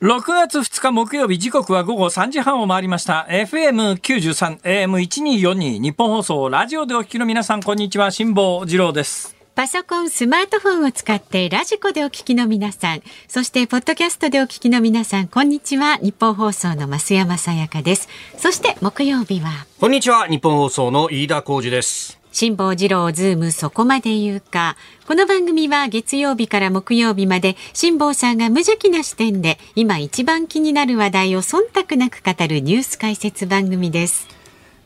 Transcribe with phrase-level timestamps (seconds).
[0.00, 15.96] 6月2日木曜日時刻は午後3時半を回りました FM93 AM1242 ニッポン放送ラジオでお聞きの皆さんこんにちは辛坊治郎ですパソコン、スマートフォンを使ってラジコでお聞きの皆さん、そしてポッドキャストでお聞きの皆さん、こんにちは。
[15.96, 18.08] ニッポン放送の増山さやかです。
[18.36, 19.66] そして木曜日は。
[19.80, 20.28] こんにちは。
[20.28, 22.17] 日本放送の飯田浩司です。
[22.40, 24.76] 辛坊治郎ズームそこまで言うか。
[25.08, 34.28] この番組は月曜日から木曜日まで辛坊さんが無邪気な視点で今一番気になる話題を忖度なく語るニュース解説番組です。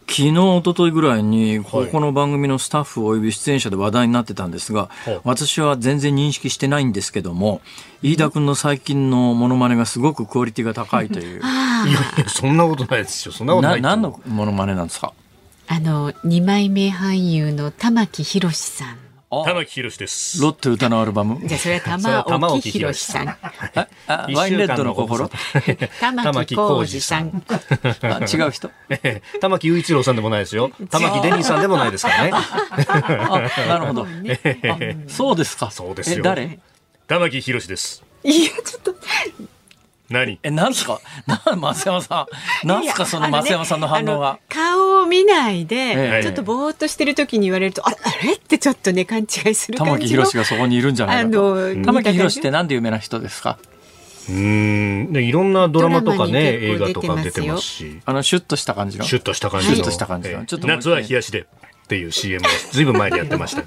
[0.08, 7.60] 昨日、一昨日ぐらいに、ここの番組のスタッフおよび出演者で話題になってたんですが、はい、私は全然認識してないんですけども、
[8.02, 11.40] 飯田君の最近のものまねがすごくクオリティが高いという。
[11.40, 13.32] いやいや、そんなことないですよ。
[13.34, 13.82] そんなことない。
[13.82, 15.12] 何のものまねなんですか？
[15.74, 18.98] あの二枚目俳優の玉木宏さん。
[19.30, 20.42] 玉木宏です。
[20.42, 21.40] ロッテ歌のアルバム。
[21.48, 23.26] じゃそれは玉置宏さん。
[24.34, 25.30] ワインレッドの心？
[26.10, 27.28] 玉木浩二さん。
[27.28, 28.70] 違う人？
[29.40, 30.70] 玉木雄一郎さんでもないですよ。
[30.90, 32.32] 玉木デニーさんでもないですからね。
[33.66, 34.06] なるほど。
[35.08, 35.70] そうですか。
[35.70, 36.22] そうですよ。
[36.22, 36.58] 誰？
[37.06, 38.04] 玉木宏です。
[38.24, 38.94] いやちょっと。
[40.12, 40.38] 何？
[40.42, 41.00] え、なんすか？
[41.26, 42.26] な、増山さ
[42.64, 42.66] ん。
[42.66, 43.06] なんすか？
[43.06, 44.38] その増山さんの反応が。
[44.48, 48.34] 顔を見ないで、ちょっとぼーっとしてる時に言われると、ああれ？
[48.34, 51.74] ってちょっとね、勘違いする玉木宏がそこにいるんじゃないかと。
[51.84, 53.58] 玉木宏ってなんで有名な人ですか？
[54.28, 55.12] うん。
[55.12, 58.00] ね、いろんなドラマとかね映画とか出てますし。
[58.04, 59.04] あのシュッとした感じの？
[59.04, 61.46] シュッとした感じの、シュッとした感じの、ちょっと夏は冷やしで
[61.92, 63.64] っていう CM をずいぶん前にやってました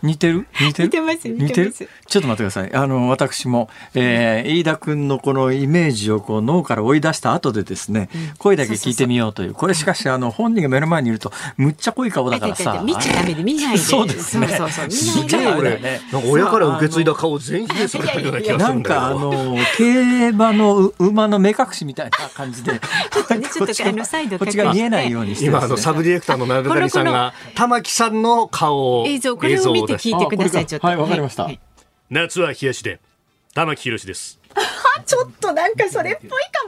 [0.00, 0.46] 似てる？
[0.60, 0.84] 似てる？
[0.84, 1.72] 似てます似てる？
[1.72, 2.72] ちょっと待ってください。
[2.72, 9.54] あの私も、えー、飯田君のこのイメージをこう脳から追い出した後でですね、うん、声だけ聞いてみようという。
[9.54, 12.80] これしかしあの本人が目の前にいるとむっちゃ濃い顔だからさ。
[12.84, 13.78] 見ちゃダメで見ないで。
[13.82, 14.46] そうですね。
[14.46, 15.78] そうそうそう見ないで。
[15.80, 22.78] ねなんか親から受け継いだ顔全否定されたような気がするんだなんかあの競馬の馬の目隠しみたいな感じで。
[23.10, 30.86] ちょっとねちょっとあのサイドこっちが見えないようにして、今あのサブディレクターの鍋谷さんが玉木さんのの顔映像これを見て聞いてくださいちょっと。
[30.86, 31.58] はいわかりました、はい、
[32.10, 33.00] 夏は冷やしで。
[33.54, 34.38] 玉木宏です
[35.06, 36.66] ちょっとなんかそれっぽいか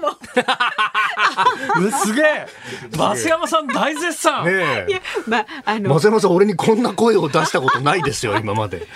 [1.81, 1.91] も。
[2.05, 2.47] すげえ。
[2.93, 5.99] 増山さん大絶賛、ね、いやまああの。
[5.99, 8.87] 増山さん俺にこんな声を出したことないですよ 今まで。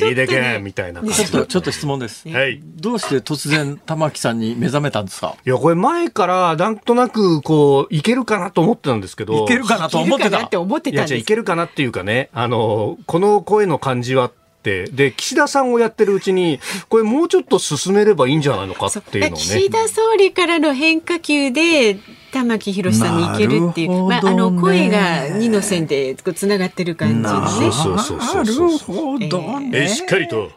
[0.00, 1.02] いいでけみたいな。
[1.02, 5.34] ちょっとちょっと質問です、はい、どうして突然玉木さんに目覚めたんですか？
[5.44, 9.44] いやこれ前からなんとなくこういけるかなと思ってたんですけど。
[9.44, 16.58] いけるかなと思ってたって思ってたんですいやじゃいけるかなっていうかねあのこの声の感じはってで岸田さんをやってるうちに
[16.88, 19.36] これもうちょっと進めればいいんじゃないのかっていうのをね。
[19.36, 21.98] 岸田総理からの変化球で
[22.32, 27.70] 玉木宏さんにいけるっていう、ね、まあ、あの声が二の線でつながってる感じのね。
[27.70, 29.60] なるほど。
[29.60, 30.50] ね、えしっかりと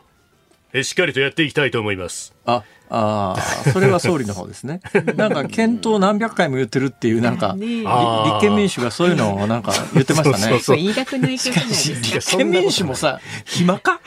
[0.73, 2.33] えしっかりとやっていきたいと思います。
[2.45, 4.81] あああ、それは総理の方ですね。
[5.15, 7.85] なんか検討何百回も言ってるっていうなんか、立
[8.41, 10.43] 憲民主がそういうのをなんか言ってましたね。
[10.43, 14.01] そうそう飯田君の意見じゃない立憲民主もさ、暇か？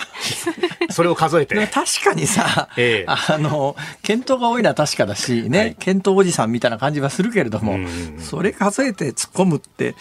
[0.90, 1.54] それを数えて。
[1.66, 7.78] 確かにさ、ええ、あの、検討が多いのは確かだし、ね、はい、検討おじさんみたいな感じはするけれども、
[8.20, 9.94] それ数えて突っ込むって、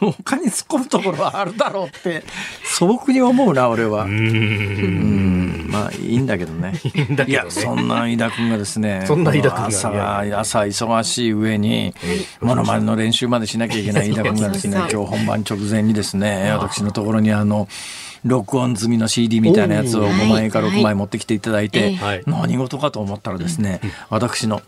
[0.00, 2.24] 他に突っ込むところはあるだろうって、
[2.64, 4.04] 素朴に思うな、俺は。
[4.04, 5.66] うん。
[5.68, 6.72] まあ、いいんだけどね。
[6.84, 7.30] いいんだけどね。
[7.30, 9.90] いや、そんな飯田君がですね、そんな飯田君朝、
[10.38, 11.94] 朝忙しい上に、
[12.40, 17.68] ものまねの練習までしなきゃいけない飯田君がですね、今日本番直前にですね、私のところにあの、
[18.24, 24.62] 録音済みの CD みたいなやつを5枚か6枚持ってきていただいて、何事かと思ったらですね、私の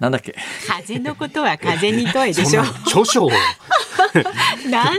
[0.00, 0.34] なんだっけ？
[0.66, 2.62] 風のことは風に問えでしょ。
[2.86, 3.42] 著書をなん
[4.14, 4.94] だっ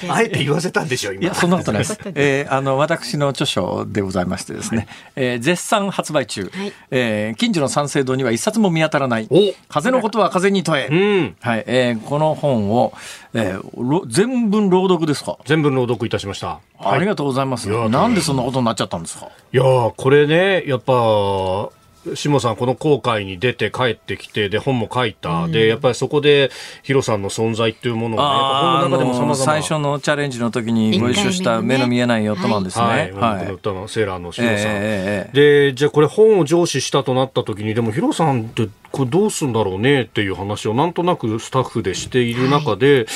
[0.00, 0.10] け？
[0.10, 1.22] あえて言わせたんでしょ今。
[1.22, 9.28] いやそんなことないです、えー、あの私の著書でございましてですね、はい、えー、絶賛発売中、はい、えー、近所の三省堂には一冊も見当たらない。
[9.68, 11.64] 風のことは風に問え、うん、はい。
[11.66, 12.92] えー、この本を、
[13.34, 15.38] えー、全文朗読ですか？
[15.46, 17.68] 全文朗読いたしました、ありがとうございます。
[17.88, 19.28] なんでそんなことになっちゃったんですか？
[19.52, 19.62] いや
[19.96, 21.70] これねやっぱ
[22.14, 26.50] 下さんこの航海に出て帰ってきてで本も書いた、うん、でやっぱりそこで
[26.82, 29.36] ヒロさんの存在っていうものをね本の中でも様々。
[29.36, 32.84] 最初のチャレンジの時にご一緒した目の見えないヨットマンですね。
[32.84, 43.06] はい、はい、歌のセーラーのシロさん、えー、でじゃあこれ本を上司したとなった時にでもヒロさんってこれどうすんだろうねっていう話をなんとなくスタッフでしている中で、はい、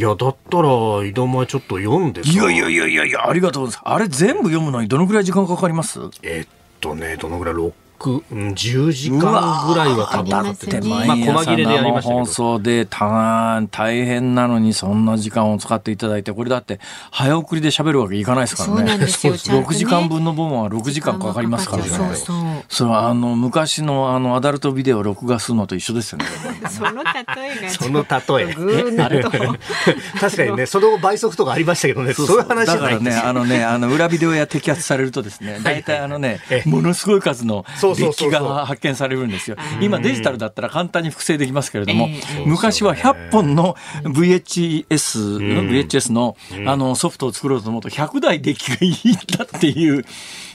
[0.00, 3.94] やだったら井戸前ちょっと読んでいやいやいやいやありがとうございます。
[3.94, 6.00] あれ全部読むのにどのぐらい時間かかります？
[6.22, 6.48] えっ
[6.80, 9.20] とねどのぐらい？6 6、うん、10時間
[9.68, 16.80] ぐらいは多分かかってて、まあ、細切れでやりました放送でた大変なのにそんな時間を使っていただいて、これだって
[17.10, 18.76] 早送りで喋るわけいかないですからね。
[18.76, 19.34] そうなんですよ。
[19.62, 21.90] 6時間分の分は6時間かかりますからね。
[21.90, 22.36] そうそう。
[22.68, 26.24] それはあの昔のあのアダルトビデオを録画するのと一緒ですよね。
[26.68, 27.70] その例えが。
[27.70, 28.54] その例え。
[30.20, 37.64] 確かにね、その倍速とかありましたけどね、そういう話じゃないだからね、あのね、あの裏ビデオや摘発されるとですね、大体あのね、ものすごい数の
[37.94, 39.56] デッキが発見されるんですよ。
[39.80, 42.08] 今デジタルだったら簡単に複製できますけれども、
[42.46, 50.04] 昔は100本の VHS、VHS のあのソフトを作ろうと思うと100台デッキがいいんだっていう。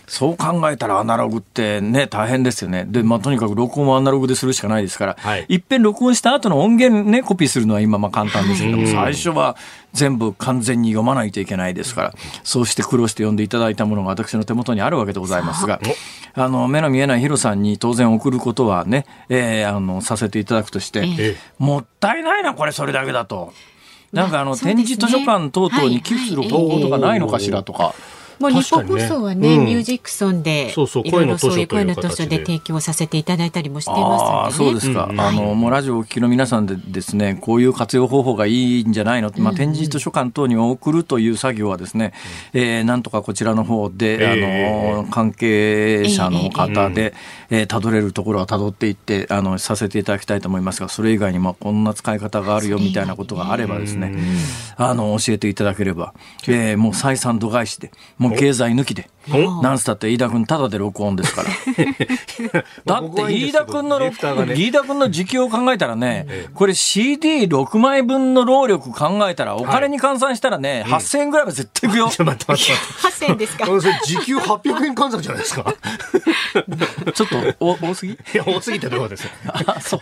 [0.08, 2.86] そう考えたらアナログってね、大変ですよね。
[2.88, 9.56] で、まあ、とにかく録音はアナログでするしかないですから、はい、いっぺん録音した後の音源ね、コピーするのは今まあ簡単ですけども、最初は
[9.94, 12.14] 全部完全に読まないといけないですから、
[12.44, 15.80] そうして苦労して読んでいただいたものが私の手元にあるわけでございますが、
[16.34, 23.54] あの、目の見えないヒロさんに当然送ることはね、えー、あの、させていただくとして、もったいないな、これそれだけだと。
[24.12, 27.94] なんかあの、展示図書館等々に寄付する方法とかないのかしらとか。
[28.40, 35.10] もう日本放送はね、ミュージックソンで、そうそう、声の図書声の図書で提供させていただいたりもしてますそうですか。
[35.18, 39.32] あの、もうラジオをお聞きの皆さんでですね、こういう活用方法がいいんじゃないの？
[39.38, 42.14] まあ、展示図書館等に送るという作業はですね、
[42.54, 44.36] えなんとかこちらの方で、あ
[45.02, 47.14] の、関係者の方で、
[47.50, 54.16] えたどれるところはたどっていって、あの、させていただきたいと思いますが、それ以外に、まあ、こんな使い方があるよみたいなことがあればですね、
[54.78, 56.14] あの、教えていただければ、
[56.48, 57.92] えもう採算度外視で、
[58.30, 59.10] もう経済抜きで、
[59.62, 61.50] なんつったって飯田君ただで録音ですから。
[62.86, 72.74] だって飯田君の録音、飯田君の時給を考えたらね、これ CD6 枚分の労力考えたらお金に換算したらね、8000円ぐらいは絶対いくよ、ちょっと待って待って。
[73.26, 73.66] 8000円ですか？
[74.06, 75.74] 時給800円換算じゃないですか？
[77.14, 78.14] ちょっとお多すぎ？
[78.14, 80.00] いや多すぎってどういうことですあそう。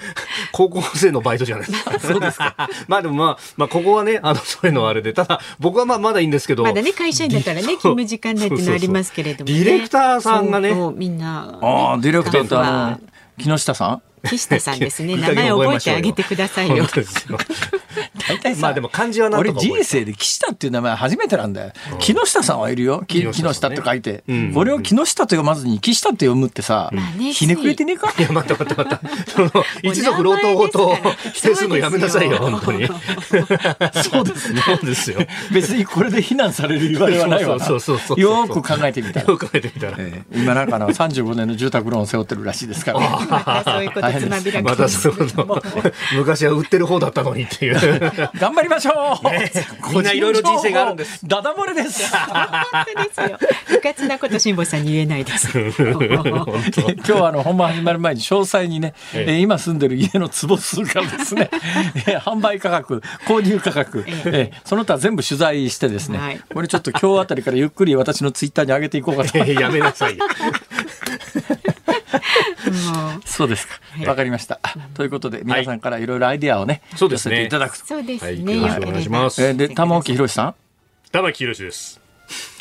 [0.51, 1.99] 高校生のバイトじゃないですか。
[1.99, 2.55] そうですか。
[2.87, 6.63] まあでもまあ、まあ、ここはねあのそういうのはあれでただ僕はまあまだいいんですけど。
[6.63, 10.73] まだね会社員だったらね勤務時間内っていうのありますけれども、ね、ディレクターさんがね。
[10.95, 12.99] みんな、ね、ああディレクターってあの
[13.37, 14.01] 木下さん？
[14.25, 15.15] 岸田さんですね。
[15.17, 16.87] 名前覚えてあげてくださいよ。
[18.29, 21.73] 大体まあでも漢字は俺人生で岸田っていう名前初めてなんだよ。
[21.99, 23.03] 木下さんはいるよ。
[23.05, 24.23] 木下って書いて。
[24.53, 26.91] これを木下と読まずに岸下って読むってさ、
[27.33, 28.13] ひねくれてねえか？
[28.17, 29.31] いや、待って待って待って。
[29.31, 29.51] その、
[29.83, 30.95] 一族老頭ごと
[31.33, 32.87] 否定するのやめなさいよ、本当に。
[34.09, 34.61] そうですね。
[34.61, 35.19] そうですよ。
[35.51, 39.27] 別にこれで非難される言われはないわそうそうそうよく考えてみたら。
[39.27, 39.97] よく考えてみたら。
[40.33, 43.63] 今なんかの35年の住宅ローンを背負ってるらしいですから。
[43.65, 45.61] そういうことつまたその
[46.15, 47.73] 昔は売ってる方だったのにっていう。
[48.39, 49.51] 頑張りましょう、ね、
[49.91, 51.19] みんないろいろ人生があるんです。
[51.25, 52.03] ダダ漏れです。
[52.15, 55.47] 本当ですよ不活なこと辛坊さんに言えないです。
[55.57, 61.49] 今日はあの本番始まる前に詳細にね、ええ、今住んでる家の坪数からですね、
[62.07, 69.37] え販売価格購入価格、ええ、その他全部取材してですね、はい、これちょっと今日あたりからゆっくり私のツイッターに上げていこうかと。
[69.37, 70.17] やめなさい
[73.25, 73.75] そうですか。
[74.07, 74.59] わ、かりました。
[74.93, 77.45] ということで、皆さんからいろいろアイディアをね、そうですね。
[77.45, 78.55] いただくそうですね。
[78.55, 79.43] よろしくお願いします。
[79.43, 80.55] えで、玉置宏さん？
[81.11, 81.99] 玉置宏です。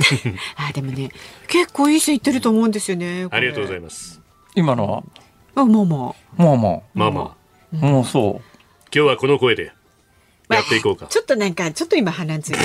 [0.57, 1.11] あ、でもね、
[1.49, 3.27] 結構いい線いってると思うんですよね。
[3.33, 4.21] ありがとうございます。
[4.55, 5.03] 今のは？
[5.55, 6.43] あ、まあまあ。
[6.43, 6.81] まあまあ。
[6.95, 7.37] まあま
[7.73, 7.77] あ。
[7.77, 8.59] もうそう。
[8.95, 9.73] 今日はこの声で。
[10.55, 11.07] やっていこうか。
[11.07, 12.65] ちょっとなんか、ちょっと今鼻ついてる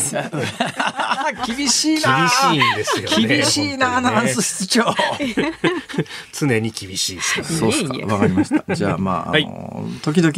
[1.46, 2.18] 厳しいな。
[2.18, 4.94] 厳しいんですよ、ね、厳しいな、アナウンス室長。
[6.32, 7.94] 常に厳しいですそうですか。
[8.06, 8.74] わかりました。
[8.74, 10.32] じゃあ、まあ、あの、時々、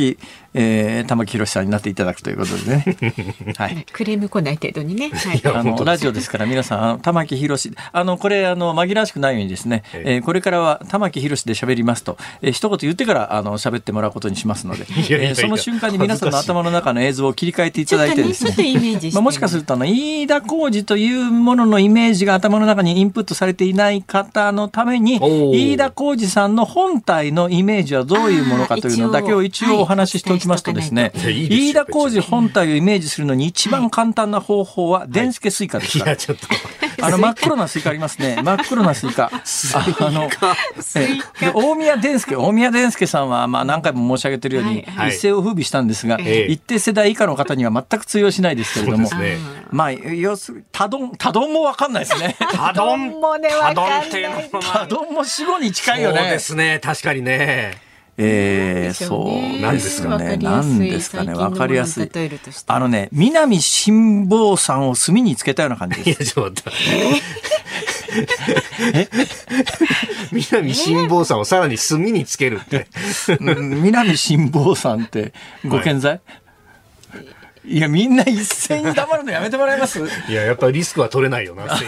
[0.55, 2.85] えー、玉木宏さんになっていただくということでね。
[3.57, 3.87] はい。
[3.91, 5.11] クレーム来ない程度にね。
[5.11, 5.43] はい。
[5.45, 25.21] あの、ラジオですから皆さん、玉木宏、あの、これ、あの、紛らわしくないようにですね、えー、これからは玉木宏で喋りますと、えー、一言言ってから、あの、喋ってもらうことにしますので、えー、その瞬間に皆さんの頭の中の映像を切り替えていただいてですね、まあ、もしかすると、あの、飯田浩二というもののイメージが頭の中にインプットされていない方のために、
[25.52, 36.17] 飯田浩司さんの本体のイメージはどういうものかというのだけを一応お話ししておきますとですね、飯田浩司本体をイメージするのに一番簡単な方法は、デンスケスイカですから。
[37.00, 38.41] あの、真っ黒なスイカありますね。
[38.43, 39.31] 真っ黒なスイカ。
[39.33, 40.31] あの、
[41.55, 46.19] 大宮デン助、大宮デン助さんは、まあ何回も申し上げてるように、一世を風靡したんですが、
[46.52, 49.09] 一定世代以下の方には全く通用しないですけれども、
[49.71, 52.37] まあ、要するに、たどん、たどんもわかんないですね。
[52.38, 54.50] たどんもね、わかんない。
[54.61, 56.18] たどんも死後に近いよね。
[56.18, 57.92] そうですね、確かにね。
[58.18, 60.37] えー、そうなんですかね。
[60.37, 61.32] なんですかね。
[61.32, 62.11] わかりやすい。
[62.66, 66.23] あのね、南辛坊さんを墨につけたような感じです。
[66.23, 66.62] いや、ちょっと
[70.30, 72.87] 南辛坊さんをさらに炭につけるって。
[73.40, 75.32] 南辛坊さんって
[75.66, 76.21] ご健在、はい
[77.64, 80.00] いや、みんな一斉に黙るのやめてもらえます？
[80.00, 81.64] いや、やっぱりリスクは取れないよな、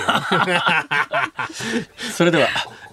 [2.16, 2.48] それでは、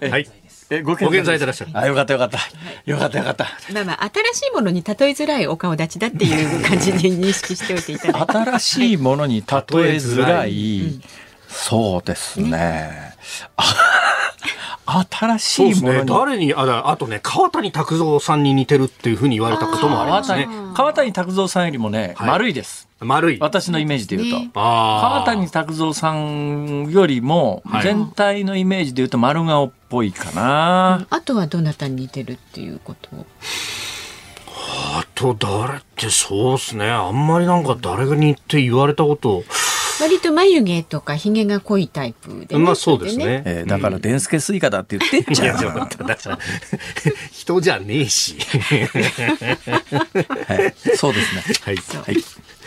[0.09, 0.27] はい。
[0.71, 1.71] えご健在でいらっしゃる。
[1.73, 2.39] あ、よかったよかった。
[2.85, 3.45] よかったよかった。
[3.73, 8.31] まあまあ、新しいものに例えづらいお顔立ちだっていう感じに認識しておいていただいて。
[8.31, 9.47] 新しいものに例え
[9.97, 10.79] づらい。
[10.79, 11.03] うん、
[11.49, 12.49] そうですね。
[12.51, 13.15] ね
[14.85, 20.47] 新しいものに、ね、誰にああとね川谷拓三さんに似てるっていうふうに言われたこともありますね。
[20.73, 21.11] 川谷。
[21.11, 22.87] 拓三さんよりもね、はい、丸いです。
[22.99, 23.37] 丸い。
[23.39, 33.09] 私のイメージで言うと、ね、川谷拓三さんよりも全体のイメージで言うと丸顔っぽいかな、あとはどなたに似てるっていうこと？
[34.93, 36.89] あと誰ってそうですね。
[36.89, 39.43] あんまりなんか誰が似て言われたこと
[40.01, 43.25] 割と眉毛とかひげが濃いタイプで、ね、まあそうですね。
[43.25, 45.59] ねえー、だから、デンスケスイカだって言ってんじゃん。
[47.31, 48.37] 人じゃねえし。
[50.47, 51.43] はい、そうですね。
[51.61, 51.75] はい。
[51.75, 52.15] はい。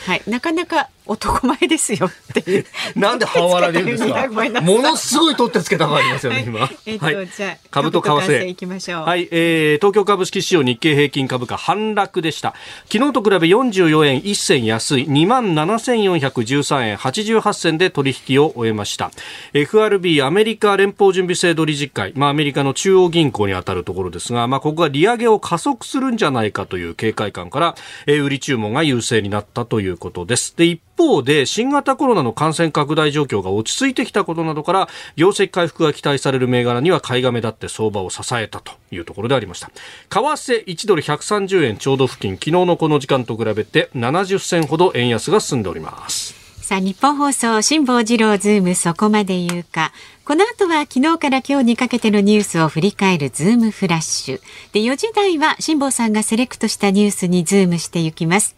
[0.07, 2.67] はい、なかなか男前ですよっていう。
[2.97, 4.61] なんで半笑いで言うんですか？
[4.63, 6.71] ものすごい取ってつけたがありますよね、今。
[6.87, 8.47] えっと、はい、じゃあ、株と為替。
[8.47, 9.03] いきましょう。
[9.03, 12.55] はい、えー、東京株式市場日経平均株価反落でした。
[12.91, 19.11] 昨日と比べ44円1銭安い2万7413円88銭で取引を終えました。
[19.53, 27.75] FRB アメリカ連邦準備制度理事会、まあアメリカの中央銀行にあたるところですが、まあここが利上げを加速するんじゃないかという警戒感から、
[28.07, 30.55] えー、売り注文が優勢になったといういうことです。
[30.57, 39.69] で、一方で新型コロナの感染拡大状況が落ち着いてきたことなどから業績回復が期待される銘柄には買いが目立って相場を支えたというところでありました。
[39.69, 39.75] 為
[40.11, 46.45] 替1ドル130円ちょうど付近昨日のこの時間と比べて70銭ほど円安が進んでおります。
[46.65, 49.93] さあニッポン放送辛坊治郎ズームそこまで言うか。
[50.25, 54.41] この後は昨日から今日にかけてのニュースを振り返るズームフラッシュ。
[54.73, 58.57] で4時台は辛坊さんがセレクトしたニュースにズームしていきます。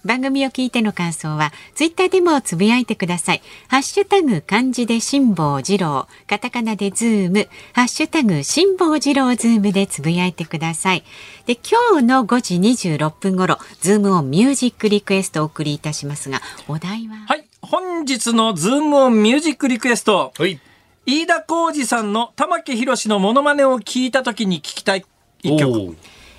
[0.05, 3.41] 番組を聞いての感想はツイッターでもつぶやいてください。
[3.69, 11.03] ハッシュタグ漢字で辛坊治郎、カタカナでズーム、ハッシュタグ辛坊治郎ズームでつぶやいてください。
[11.47, 12.57] で、今日の5時
[12.89, 17.25] 26分頃、ズームオンミュージックリクエストお送りいたしますが、お題は？
[17.27, 17.45] はい。
[17.65, 20.33] 本日のズームオンミュージックリクエスト。
[20.37, 20.59] はい。
[21.05, 25.05] 飯田浩司さんの玉木宏のモノマネを聞いたときに聞きたい
[25.43, 25.95] 一曲。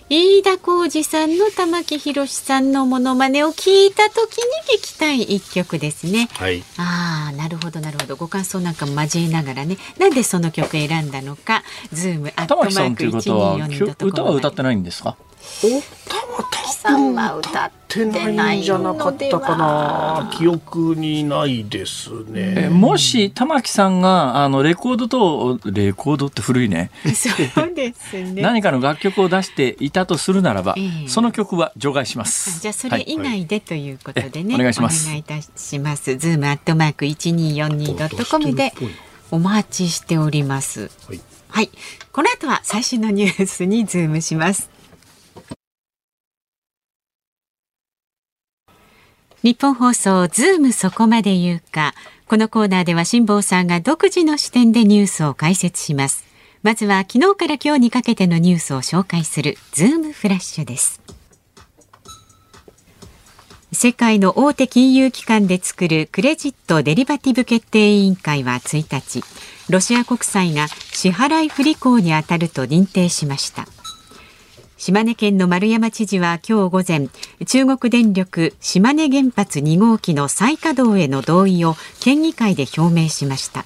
[0.09, 4.45] 飯田浩司さんの玉木宏さんのモノマネを聞いたときに
[4.78, 6.28] 聞きたい一曲ですね。
[6.35, 6.62] はい。
[6.76, 8.14] ああ、なるほどなるほど。
[8.14, 9.78] ご感想なんか交えながらね。
[9.99, 11.64] なんでその曲選んだのか。
[11.92, 15.16] ズームアットマーク一二四二歌は歌ってないんですか？
[15.62, 15.80] 玉
[16.50, 22.68] 木さんは歌ってないんじゃなかったかな記憶にないですね。
[22.68, 26.90] もし玉木さんがあのレコードとレコードって古いね。
[27.14, 27.30] そ
[27.64, 28.42] うですね。
[28.42, 32.60] 何かの楽曲を出していたとするならば、えー、その曲は除外します。
[32.60, 35.06] じゃあそれ以外でということでね、はい、お願いします。
[35.06, 36.16] お願いいたします。
[36.16, 38.75] ズームアットマーク一二四二ドットコムで
[39.30, 40.90] お待ちしております。
[41.08, 41.70] はい、はい、
[42.12, 44.75] この後は最新のニュースにズームします
[49.46, 51.94] ニッポン放送ズームそこまで言うか。
[52.26, 56.24] このコーナーでは辛坊さんが独自の視点でニュースを解説します。
[56.64, 61.00] まずは昨日から今日にかけてのニュースを紹介するズームフラッシュです。
[63.70, 69.22] 世界の大手金融機関で作るクレジットデリバティブ決定委員会は1日
[69.70, 73.68] ロシア国債が支払い不履行にあたると認定しました。
[74.76, 77.09] 島根県の丸山知事は今日午前
[77.47, 83.64] 中国電力島根原発2号機の再稼働への同意を県議会で表明しました。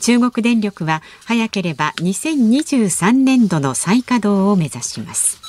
[0.00, 5.45] 中国電力は早ければ2023年度の再稼働を目指します。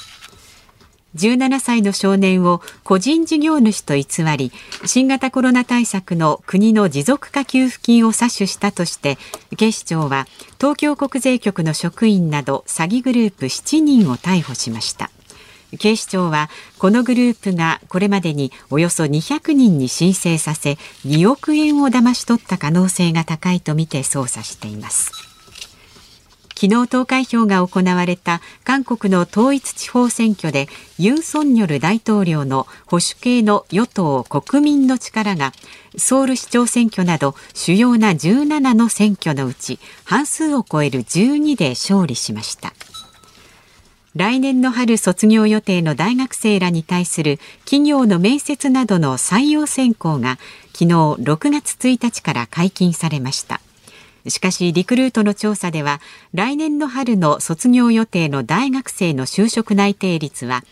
[1.17, 4.05] 17歳の少年を個人事業主と偽
[4.38, 4.51] り
[4.86, 9.17] 新型コロナ対策の国の持続化給付金を詐取したとして
[9.57, 10.27] 警視庁は
[10.59, 15.09] 東京国税局の職員など詐欺グループ7人を逮捕しました。
[15.79, 25.37] 警視庁はこのグループがこれまでにおよそ200人に申請させ2億円を騙し取った可能性が高いとみて捜査しています。
[26.59, 35.51] 昨日投開票が行われた韓国の統一地方選挙でユン・ソンニョル大統領の保守系の与党国民の力が
[35.97, 42.73] ソウル市長選挙など主要な17の選挙のうち半数を超える12で勝利しました。
[44.15, 50.39] 来年の春卒業予定の大学生らに対する企業の面接などの採用選考が
[50.73, 50.85] 昨日
[51.21, 53.61] 6月1日から解禁されました。
[54.27, 56.01] しかしリクルートの調査では
[56.34, 60.63] 来年の春の卒業予定の大学生の就職内定率は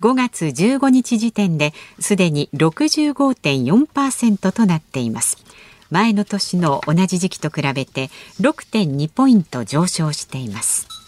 [0.00, 5.38] 5月15日時点ですでに65.4%となっています。
[5.90, 11.03] 前の年の同じ時期と比べて6.2ポイント上昇しています。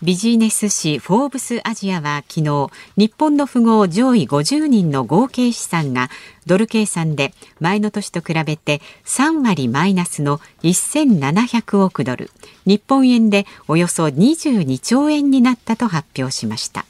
[0.00, 6.08] ビジネス誌フォーブスアジアは昨日日本の富豪上位50人の合計資産が
[6.46, 12.30] ドル計算で前の年と比べて3割マイナスの1700億ドル。
[12.64, 16.86] 日本円でおよそ22兆円になったと発表しました。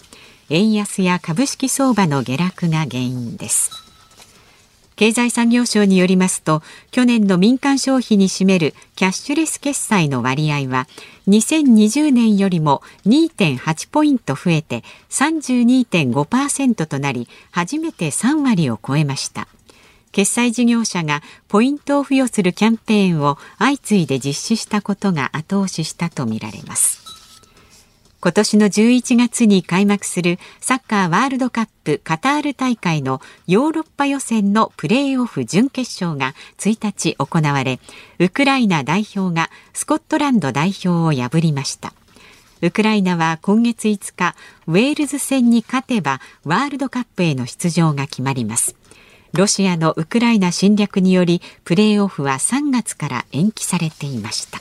[0.50, 3.87] 円安や株式相場の下落が原因です。
[4.98, 10.88] 経済産業省によりますと去年の民間消費に占めるキャッシュレス決済の割合は
[11.28, 19.46] 2020年よりも2.8ポイント増えて32.5%となり初めて3割を超えました。
[20.10, 27.07] 決済事業者がポイントを付与するキャンペーンを相次いで実施したことが後押ししたとみられます。
[28.20, 37.78] 今年の11月に開幕するサッカーワールドカップカタール大会のヨーロッパ予選のプレーオフ準決勝が1日行われ
[38.18, 41.94] ウクライナ代表がスコットランド代表を破りました。
[42.60, 44.34] ウクライナは今月5日
[44.66, 48.74] ウェールズ戦に勝てばワールドカップへの出場が決まります。
[49.32, 54.60] ロシアのウクライナ侵略によりプレーオフは3月から延期されていました。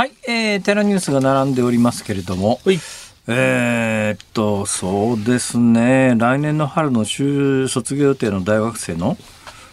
[0.00, 2.80] はい、えー、テラニュースが並んでおりますけれども、はい、
[3.28, 9.18] えー、っと、そうですね、来年の春の修卒業予定の大学生の、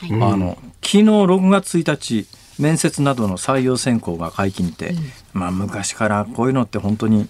[0.01, 2.27] あの、昨日6月1日、
[2.60, 4.89] 面接などの採用選考が解禁って、
[5.34, 7.29] うん、まあ昔からこういうのって本当に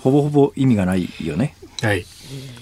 [0.00, 1.54] ほぼほぼ意味がないよね。
[1.80, 2.02] はい。
[2.02, 2.08] こ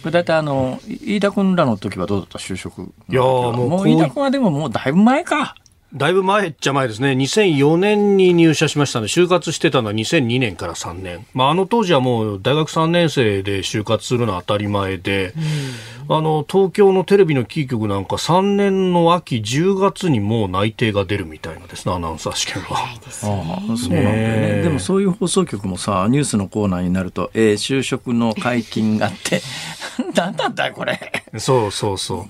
[0.05, 2.39] れ大体あの、飯田君らの時はどうだった？
[2.39, 2.83] 就職。
[2.83, 3.23] いや。
[3.23, 5.55] もう飯田君はでももうだいぶ前か。
[5.93, 7.11] だいぶ前っちゃ前ですね。
[7.13, 11.27] 2004年に入社しましたので、就活してたのは2002年から3年。
[11.35, 15.35] まあ、あの当時はもう大学3年生で就活するのは当たり前で、
[16.09, 22.79] あの、東京のテレビのキー局なんか3年の秋10月にもう内定が出るみたいなですね、アナウンサー試験は。
[22.79, 24.63] ああ、そうなんだよね。
[24.63, 29.43] でもそういう放送局もさ、ニュースのコーナーになると、えー、就職の解禁があって、
[30.15, 30.99] 何なんだよ、これ。
[31.39, 32.27] そうそうそ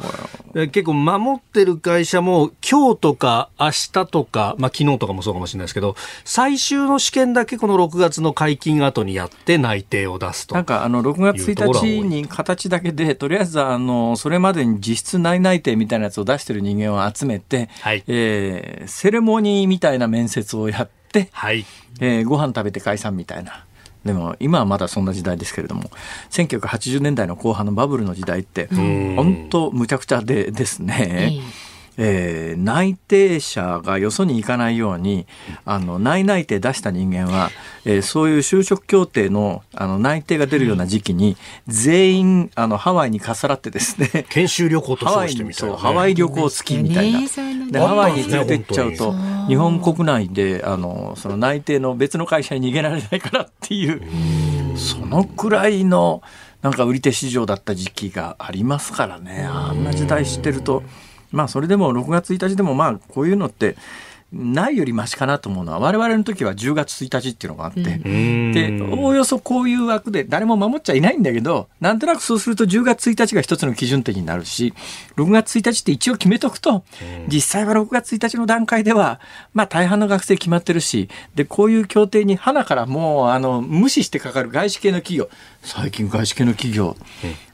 [0.54, 0.68] う。
[0.68, 5.94] 結構守ってる会社も今日とか明日とか、まあ昨日とかもそうかもしれないですけど、
[6.24, 10.54] 最終の試験だけこの6月の解禁後にやって内定を出すと。
[10.54, 21.66] なんかあの6月1日に形だけで、とりあえずあの、それまでに実質内内定みたいなやつを出してる人間を集めて、はい、えー、セレモニーみたいな面接をやって、はい、
[22.00, 23.66] えー、ご飯食べて解散みたいな。
[24.04, 25.90] でも今はまだそんな時代ですけれども
[26.30, 31.06] 1980年代の後半のバブルの時代って本当むちゃくちゃでですね。
[31.10, 35.26] えー、内定者がよそに行かないように
[35.64, 37.50] あの内内定出した人間は、
[37.84, 47.20] えー、そういう就職協定のあの内定が出るような時期に、全員あのハワイにかさらってですね研修旅行と称してみたいな、ね、ハワイ旅行付きみたいな。
[47.20, 49.14] でハワイに連れて行っちゃうと
[49.48, 56.22] 日本国内であのその内定の別の会社に逃げられないからっていうそのくらいの
[56.62, 60.82] なんか売り手市場だった時期がありますからねあんな時代知ってると。
[61.32, 63.76] まあそれでも6月1日でもまあこういうのって
[64.32, 74.72] ないよりマシかなと思うのは我々の時は10月1日っていうのがあって、でおおよそこういう枠で誰も守っちゃいないんだけどなんとなくそうすると10月1日が一つの基準点になるし
[75.16, 76.84] 6月1日って一応決めとくと
[77.26, 79.20] 実際は6月1日の段階では
[79.52, 85.28] まあ大半の学生決まってるしでこういう協定に花からもうあの無視してかかる外資系の企業
[85.62, 86.96] 最近外資系の企業、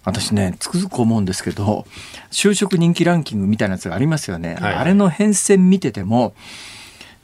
[0.07, 1.85] 私ねつくづく思うんですけど
[2.31, 6.33] 就職人気ランキングみたいなやつがありますよね、はい、あれの変遷見てても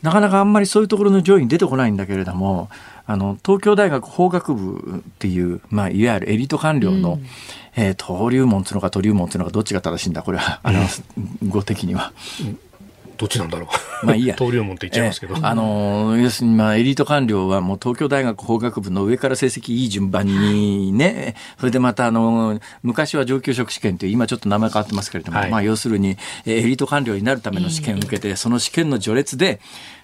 [0.03, 2.68] なかなかあんまりそういうところの上位に出てこないんだけれども
[3.07, 7.27] あの東京大学法学部っていう、まあ、いわゆるエリート官僚の、うん、
[7.77, 11.05] えー、登竜門つうのか登竜門つうのかどっちが正しいんだこれはアナウンス
[11.49, 12.12] 語的には。
[12.40, 12.59] うん
[13.22, 13.68] どっちなんだろ
[14.02, 14.06] う。
[14.06, 14.35] まあいいや。
[14.38, 15.35] 登竜門って言っちゃいますけど。
[15.37, 29.61] えー、あのー、要するにまあエリート官僚はもう東京大学法学部の上から成績いい順番にね、それでまたあのー、昔は上級職試験という今ちょっと名前変わってますけれども、はい、まあ要するにエリート官僚になるための試験を受けて、その試験の序列で、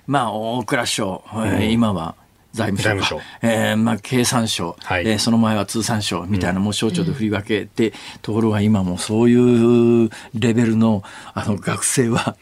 [0.07, 2.15] まあ大蔵省、うん、今は、
[2.53, 7.67] 財務省えーまあ、経産省、はい、えー、その前は通産省みたいな、もう省庁で振り分け。
[7.67, 11.03] て、うん、ところが今もそういうレベルの
[11.35, 12.37] あの学生は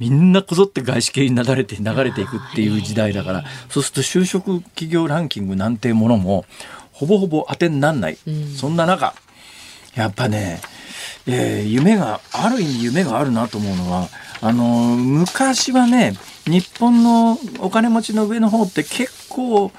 [0.00, 6.46] みんなこぞって外資系に流れて流れていくっていう時代だから、そうすると就職企業ランキングなんていうものも
[6.90, 9.14] ほぼほぼ当てになんない、うん、そんな中
[9.94, 10.60] やっぱね、
[11.26, 14.08] えー、夢がある意味夢があるなと思うのは
[14.40, 16.14] あの昔はね
[16.46, 19.70] 日本のお金持ちの上の方って結構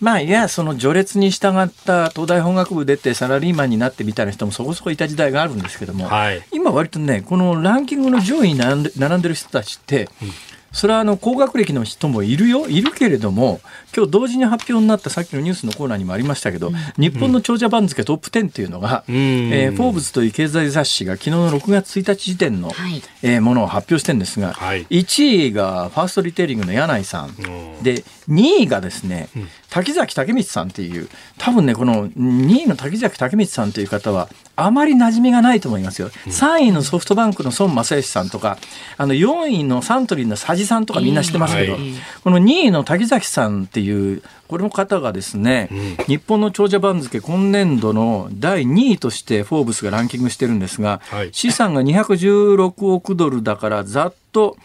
[0.00, 10.30] まあいやその序列に従った東大法学部出てサラリーマンになってみたいな人もそこそこいた時代があるんですけども、はい、今割とねこのランキングの上位に並んで並んでる人たちって、うん。
[10.72, 13.60] それはあの高学歴の人もいるよいるけれども
[13.94, 29.28] 今日同時に発表になったさっきのニュースのコーナーにもありましたけど、うん、日本の長者番付トップ10っていうのが、うん、えー、フォーブスという経済雑誌が昨日の6月1日時点の、はい、えー、ものを発表してるんですが、はい、1位がファーストリテイリングの柳井さん、うん、で2位がですね、
[29.70, 36.10] 滝崎武光さんっていう多分ねこの2位の滝崎武光さんという方はあまり馴染みがないと思いますよ。
[36.26, 38.58] 3位のソフトバンクの孫正義さんとか、
[38.98, 41.78] あの4位のサントリーの佐治さんとかみんな知ってますけど、
[42.22, 54.56] この2位の滝崎さんっていう、この方がですね、うん、日本の長者番付今年度の第2位としてフォーブスがランキングしてるんですが、はい、資産が216億ドルだからざっと、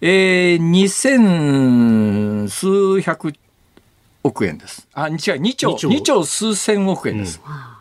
[0.00, 3.34] えー、2000数百
[4.22, 4.86] 億円です。
[4.94, 7.40] あ、違う、2兆、2兆数千億円です。
[7.46, 7.78] うん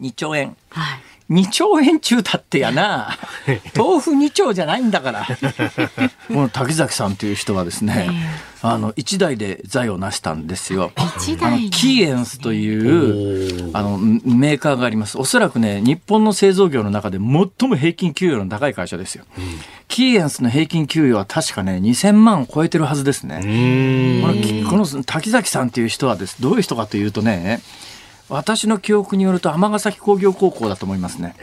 [0.00, 0.56] 2兆円。
[0.70, 3.16] はい2兆円中だってやな。
[3.74, 5.26] 豆腐2兆じゃないんだから。
[6.28, 8.08] この滝崎さんという人はですね、
[8.62, 10.92] えー、あの1台で財を成したんですよ。
[10.96, 15.16] あのキーエンスというあのメーカーがあります。
[15.16, 19.24] おそらくね日本の製造業の中で最も平均給与の高い会社ですよ。
[19.38, 19.44] うん、
[19.88, 23.40] キーエンスの平均給与は確かね2000万を超えてるはずですね。
[23.40, 26.42] このこの滝崎さんという人はです。
[26.42, 27.62] どういう人かというとね
[28.28, 31.34] 私の記憶によると尼崎工業高校だと思いますね。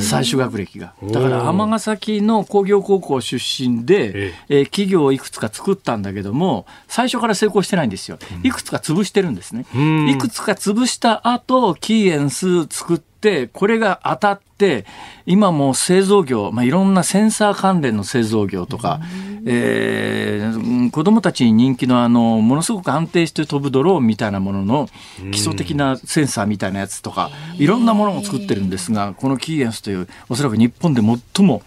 [0.00, 0.94] 最終学歴が。
[1.02, 8.18] だから尼崎の工業高校出身で、えー、企業をいくつか作ったんだけども最初から成功してないんですよ。
[8.42, 9.64] いくつか潰してるんですね。
[10.10, 13.11] いくつか潰した後キーエンス作って
[13.52, 14.84] これが当たって
[15.26, 19.00] 今も製造業、まあ、いろんなセンサー関連の製造業とか、
[19.46, 24.88] えー、子どもたちに人気のあのものすごく安定して飛ぶドローンみたいなものの
[25.32, 31.62] 基礎的なセンサーみたいなやつとかいろんなものを作ってるんですがこのキーエンスというおそらく日本で最も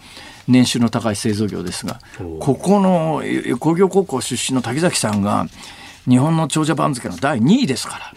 [0.48, 2.00] 年収の高い製造業ですが
[2.40, 3.22] ここの
[3.58, 5.46] 工業高校出身の滝崎さんが
[6.08, 8.12] 日本の長者番付の第2位ですから。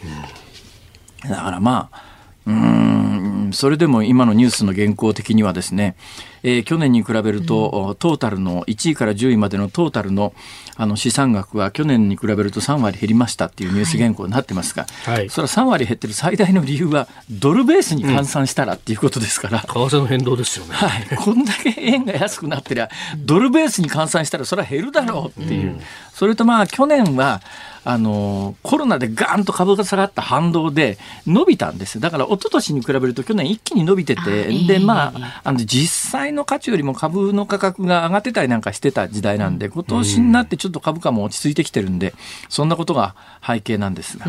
[1.27, 2.09] だからまあ
[2.45, 5.95] うんそれでも今のニュースの原稿的にはですね、
[6.43, 10.33] えー、去年に比べると、うん、トータルの1位から10位までのトータルの
[10.81, 25.81] あの資産額は去年に比べると3割減りましたっていうニュース原稿になってますが、はい、それは3割減ってる最大の理由はドルベースに換算したらっていうことですから、為替の変動ですよね、はい、こんだけ円が安くなってりゃドルベースに換算したらそれは減るだろうっていう、うん、
[26.13, 27.41] それとまあ去年は
[27.83, 42.13] あのコロナでガーンと株が下がった反動で伸びたんですだから一昨年に比べると去年一気に伸びててでまああの実際の価値よりも株の価格が上がってたりなんかしてた時代なんで今年になってちょっと株価も落ち着いてきてるんで
[42.49, 43.15] そんなことが
[43.45, 44.25] 背景なんですが。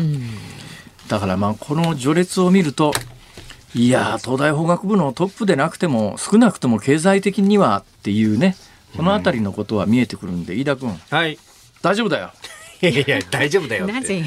[1.07, 2.93] だからまあこの序列を見ると
[3.73, 8.55] いや東大法学部のトップでなくても少なくとも経済的にはっていうね
[8.95, 11.37] この辺りのことは見えてくるんで飯田君、はい、
[11.81, 12.31] 大丈夫だよ。
[12.81, 14.23] いや大丈夫だよなぜ？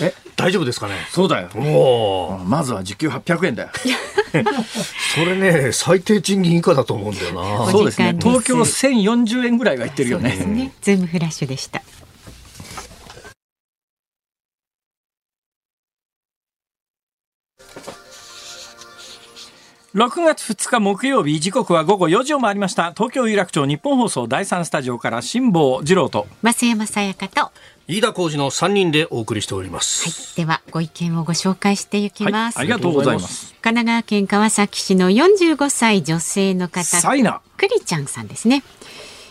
[0.00, 0.94] え 大丈夫ですかね？
[1.10, 1.48] そうだよ。
[1.56, 3.68] おまずは時給800円だよ。
[5.14, 7.32] それね最低賃金以下だと思うんだよ
[7.66, 7.70] な。
[7.70, 8.16] そうですね。
[8.20, 10.36] 東京1040円ぐらいは言ってるよね。
[10.36, 10.72] ね。
[10.80, 11.82] ズームフラッシュでした
[19.98, 22.92] 6月2日木曜日時刻は午後4時を回りました。
[22.92, 26.28] 東京有楽町日本放送第3スタジオから辛坊治郎と。
[26.40, 27.50] 増山さやかと。
[27.88, 33.52] 飯田浩二の3人でお送りしております、はい、ではご意見をご紹介していきます、はい、ありがとうございます。
[33.54, 36.84] 神奈川県川崎市の45歳女性の方。
[36.84, 37.40] サイナ。
[37.56, 38.62] クリちゃんさんですね、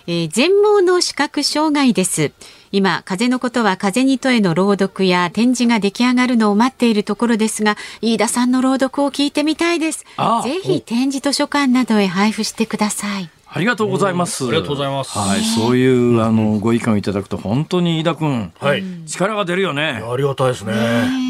[0.05, 2.33] えー、全盲の視覚障害です
[2.71, 10.05] 今、風のことは風にとへの朗読や展示が出来上がるのを待っているところですが、飯田さんの朗読を聞いてみたいです。
[10.43, 13.29] ぜひ展示図書館などへ配布してください。
[13.49, 14.45] ありがとうございます。
[14.45, 15.17] ありがとうございます。
[15.17, 20.03] はい、そういうあのご意見をいただくと本当に飯田君、はい、力が出るよね。
[20.05, 20.73] ありがたいですね。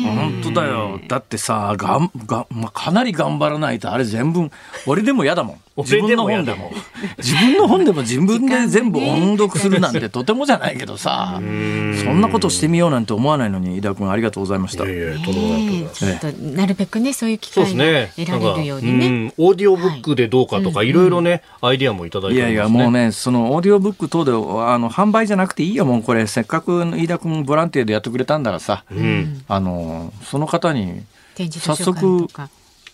[0.03, 0.99] 本当だよ。
[1.07, 4.49] だってさ、がんがまあかなり頑張らないとあれ全部
[4.87, 5.61] 俺でも嫌だもん。
[5.77, 6.71] 自分の本でも。
[7.17, 11.39] 自分の本でも自分で全部音読するなんてとてもじゃないけどさ。
[11.39, 14.85] そんなことしてみようなんて思わないのに井田君ありがとうございました。
[14.85, 24.35] いやいやとなるべくねそういう機会が得られるようにね、ね、オーディオブックでどうかとか、い、ろいろねアイディアもいただいて、ね、いやいやもうねそのオーディオブック等であ
[24.77, 26.27] の販売じゃなくていいよもうこれ。
[26.27, 31.03] せっかく飯田君ボランティアでやってくれたんだからさ、うん、あのその方に
[31.35, 32.27] 早速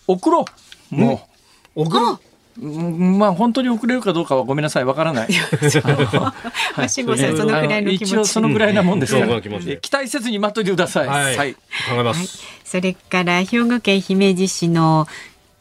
[0.07, 0.45] 送ろ
[0.91, 0.95] う。
[0.95, 1.27] も
[1.75, 2.05] う、送る
[2.61, 5.29] まあ本当に送れるかどうかはごめんなさいわからない。
[6.73, 11.07] はい、辛坊さんそのぐらいの一応そのぐらいなもんですから、期待せずに待っといてください。
[11.07, 11.59] はい、はい、考
[11.93, 12.27] えます、はい、
[12.63, 15.07] それから兵庫県姫路市の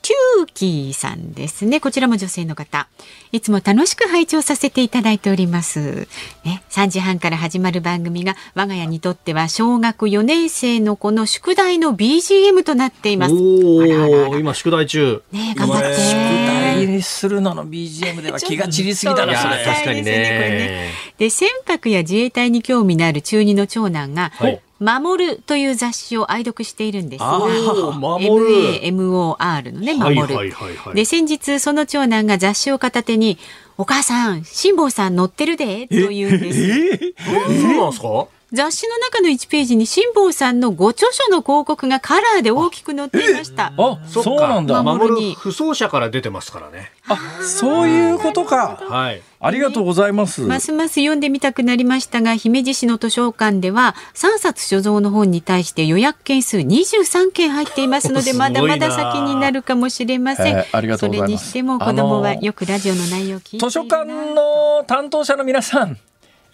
[0.03, 1.81] キューキーさんですね。
[1.81, 2.89] こちらも女性の方。
[3.31, 6.09] いつも楽しく拝聴させていただいております。
[6.45, 13.35] ね、3時半から始まる番組が我が家にとっては小学4年生の子の宿題の BGM となっています。
[13.35, 15.23] お今宿題中。
[15.31, 16.62] ね、頑張って。
[16.87, 19.65] にするのの BGM では気が散りすぎたな、それ。
[19.65, 20.13] 確かにね。
[20.13, 30.35] ねで、船舶や自衛隊に興味のある中二の長男が、はい守るという雑誌を愛読しているんですが、MAMOR のね、守る。
[30.35, 33.39] はいはいはいで、先日その長男が雑誌を片手に、
[33.79, 36.63] お母さん、辛坊さん載ってるで、と言うんです。
[36.63, 43.73] えー、そうなんですか雑誌の中の1ページに辛坊さんのご著書の広告がカラーで大きく載っていました。
[43.79, 44.83] あ、そうなんだ。
[44.83, 46.93] 守る不走者から出てますからね。
[47.09, 48.79] あ、そういうことか。
[48.83, 49.23] はい。
[49.41, 50.43] ありがとうございます。
[50.43, 60.59] ますます読んでみたくなりましたが、姫路市の図書館では3冊所蔵の本に対して予約件数23件入っていますので、 まだまだ先になるかもしれません。
[60.59, 61.29] えー、ありがとうございます。
[61.29, 65.97] それにしても子供はよくラジオの内容を聞いて図書館の担当者の皆さん。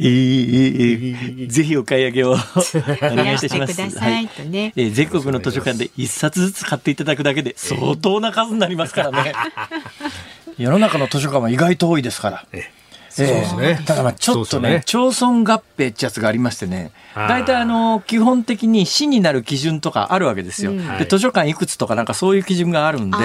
[0.00, 2.36] えー、ぜひお買い上げを お
[3.16, 3.98] 願いいたします。
[3.98, 9.32] はい、ね、えー、全国の図書館で一冊ずつ買っていただくだけで相当な数になりますからね。
[10.56, 12.46] 世の中の図書館は意外と多いですから。
[12.52, 12.70] え
[13.26, 13.80] そうですね。
[13.86, 20.72] ただまあちょっとね、町村合併ってやつがありましてね、大体あの、基本的に市になる基準とかあるわけですよ。
[20.98, 23.16] で、図書館いくつとかなんかそういう基準があるんで、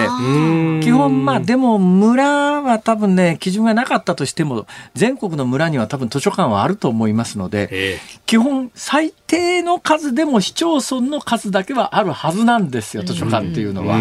[0.84, 14.00] 基本まあでも村は多分ね、基準がなかったとしても、全国の村には多分図書館はあると思いますので、基本最低の数でも市町村の数だけはあるはずなんですよ、図書館っていうのは。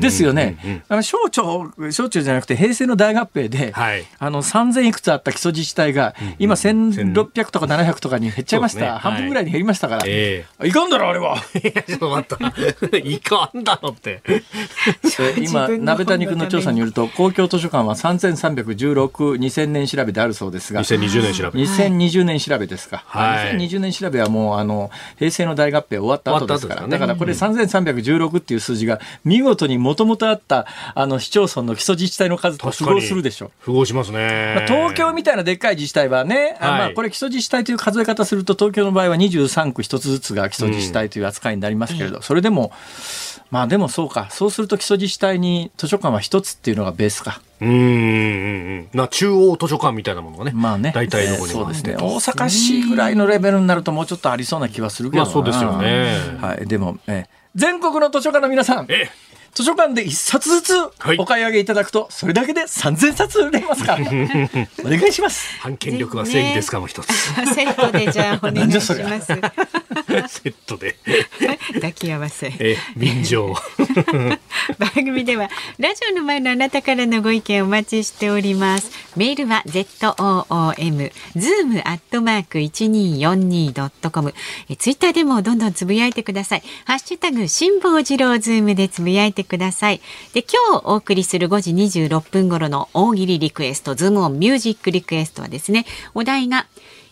[0.00, 0.82] ですよね。
[0.88, 8.80] あの省庁、省庁じゃなくて平成の大合併で、はい、あの3000いくつあった基礎自治体が、今1600とか700とかに減っちゃいました。
[8.80, 10.02] ね、半分ぐらいに減りましたから。
[10.06, 11.36] えー、いかんだろ、あれは。
[11.86, 12.38] ちょっと待っ
[12.90, 12.96] た。
[12.98, 14.22] いかんだろって。
[15.40, 20.82] 今、鍋谷君の調査によると、公共図書館は3316、2000年調べであるそうですが。
[20.82, 21.60] 2020年調べ。
[21.60, 23.02] 2020年調べですか。
[23.06, 26.88] はい、2020年調べはもう、あの、平成の大合併終わった後ですから。
[26.88, 33.50] だからこれ3316っていう数字が、見事にもともとあった、あの、市町村の基礎自治体の数と符合するでしょう。
[33.60, 34.54] 符合しますね。
[34.56, 42.72] まあ、東京みたいなでっかい自治体はね、はい、まあ、これ基礎自治体という数え方すると、東京の場合は23区一つずつが基礎自治体という扱いになりますけれど、うん、それでも、
[43.50, 47.40] まあでもそうか、そうすると基礎自治体に図書館は一つっていうのがベースか。
[47.60, 51.96] うんうんな中央図書館みたいなものがね、まあね、大体のこに、そうですね。
[51.96, 56.16] 大阪市ぐらいのレベルになるともうちょっとありそうな気はするけどまあそうですよね。
[56.40, 59.10] はい、でも、え全国の図書館の皆さん、え
[59.54, 60.74] 図書館で一冊ずつ
[61.18, 63.98] お買い上げいただくと、それだけで三千冊売れますから。
[64.84, 65.58] お願いします。
[65.60, 67.12] 反権力は正義ですかも一つ。
[67.54, 69.26] セットでじゃあお願いします。
[70.28, 70.96] セットで。
[71.74, 72.52] 抱き合わせ。
[72.58, 73.54] え便乗
[74.78, 78.90] 番組ではラジオの前のあなたからのご意見お待ちしております。
[79.16, 84.34] メールは z o o m zoom アットマーク一二四二ドットコム。
[84.78, 86.62] ツイッターでもどんどんつぶやいてください。
[86.84, 90.00] ハッシュタグ辛坊治郎ズームでつぶやいてください。
[90.34, 96.66] で、今日お送りする5時26分頃の大喜利リクエスト、ズームオンミュージックリクエストはですね、お題が、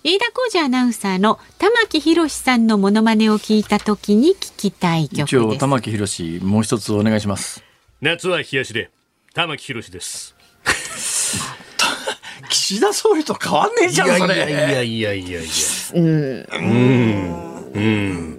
[0.05, 5.27] 飯田浩二アナウンサーの玉木宏さんのモノマネを聞いた時に聞きたい曲です。
[5.27, 7.64] 一応玉木宏もう一つお願いします。
[8.01, 8.90] 夏は冷やしで
[9.35, 10.37] 玉木宏です。
[12.49, 14.35] 岸田総理と変わんねえじゃんそれ。
[14.37, 15.51] いやいやいやいやいや。
[15.94, 16.46] うん。
[16.53, 17.72] うん。
[17.75, 18.36] うん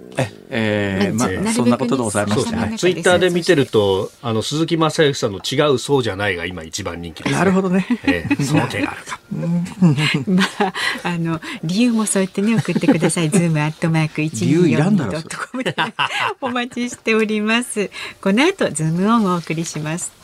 [0.50, 7.86] えー、まあ、そんなことでございます、ね、ツイッターで見てると、あの、鈴木正幸さんの違うそうじゃないが今一番人気です、ね、なるほどね。
[8.04, 9.20] えー、その手があるか。
[10.26, 13.30] まあ、あの、理由もそう言ってね、送ってください。
[13.30, 15.74] ズームアットマーク一二四ドットコムで
[16.40, 17.90] お待ちしております。
[18.20, 20.18] この後、ズームオンをお送りします。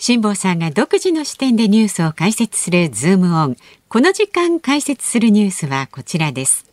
[0.00, 3.56] 辛坊さんが独自の視点でニュースを解説するズームオン。
[3.90, 6.66] この時間解説するニュースはこちらです。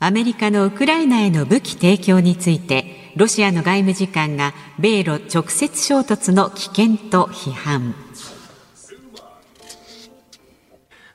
[0.00, 7.94] アメリカのウクライナへの武器提供についてロシアの外務次官が米ロ直接衝突の危険と批判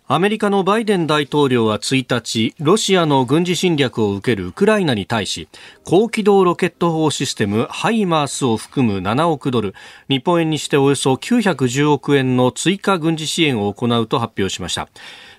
[0.10, 5.50] アメリカのバイデン大統領は1日、ロシアの軍事侵略を受けるウクライナに対し、
[5.84, 9.76] 高機動ロケット砲システムハイマースを含む7億ドル、
[10.08, 14.88] 日本円にしておよそ910億円の追加軍事支援を行うと発表しました。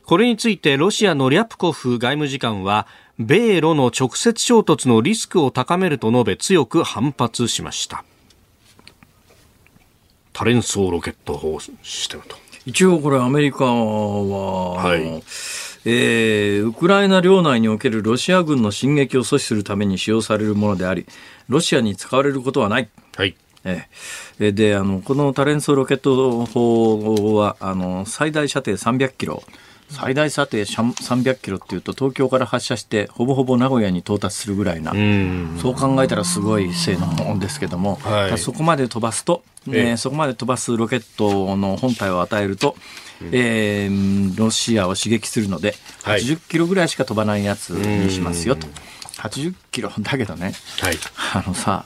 [0.05, 2.87] これについてロシアのリャプコフ外務次官は、
[3.19, 8.05] 米ロの直接衝突のリスクを高めると述べ強く反発しました。
[10.35, 12.48] 多連装ロケット砲システムと。
[12.69, 15.01] 一応これアメリカは、はい、
[15.87, 21.07] えー、ウクライナ領内におけるロシア軍の進撃を阻止するために使用されるものであり、
[21.49, 22.91] ロシアに使われることはない。
[23.17, 23.35] はい。
[23.65, 29.43] えー、であのこの多連装ロケット砲はあの最大射程300キロ
[29.91, 34.93] 最大射程300キロっていうと東京から発射してほぼほぼ名古屋に到達するぐらいな
[35.61, 42.77] そう考えたらすごい性能ですけども、はい、そこまで飛ばすと、えー、そこまで飛ばすロケットの本体を与えると、
[43.33, 45.73] えー、ロシアを刺激するので
[46.03, 48.67] 80キロぐらいしか飛ばないやつにしますよと。
[49.19, 50.95] 80キロだけどね、はい、
[51.35, 51.85] あのさ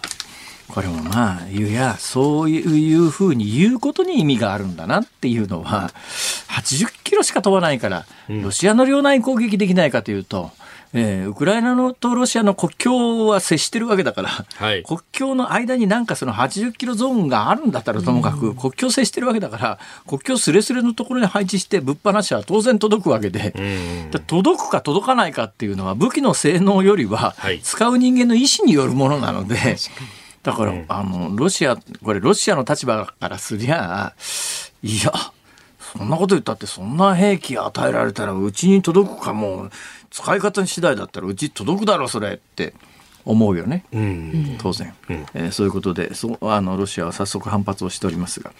[0.69, 5.91] これもまあ言うやそういうふうに言うことに意味があるんだなっていうのは
[6.49, 10.51] 80キロしか飛ばないからロシアの領内攻撃できないかというと、
[10.95, 23.55] えー、ウクライナのとロシアの国境は接してるわけだから、はい、国境の間になんかその80キロゾーンがあるんだったらともかく、国境接してるわけだから国境すれすれのところに配置してぶっ放しは当然届くわけで、
[24.27, 29.57] 届くか届かないかっていうのは武器の性能よりは使う人間の意思によるものなので。
[29.57, 29.77] はい
[30.43, 34.15] だから、うん、あの、ロシア、これロシアの立場からすりゃ、
[34.83, 35.13] いや、
[35.79, 39.71] そんなこと言ったってそんな兵器与えられたらうちに届くかも、
[40.11, 42.75] 使い方次第だったらうち届くだろ、それって。
[43.25, 48.53] 思うよね、うん、当然、うん、えー、そういうことでそあのロシアは早速反発をしておりますが、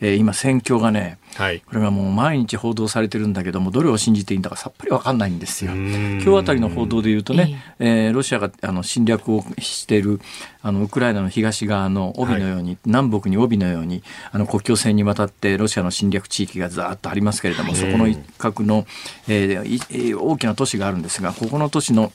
[0.00, 5.72] えー、今、戦況がね、はい、これがもう毎日報道されてるんだけどもどれを信じていいんだかさっぱり分かんないんですよ。
[5.72, 10.20] 今日あたりの報道で言うとね、えー、ロシアがあの侵略をしている
[10.62, 14.02] あのウクライナの東側の帯のように、はい、南北に帯のように
[14.32, 18.86] あの国境線にわたってロシアの侵略地域がざーっとありますけれどもそこの一角の、
[19.28, 22.12] えー、大きな都市があるんですがここの都市の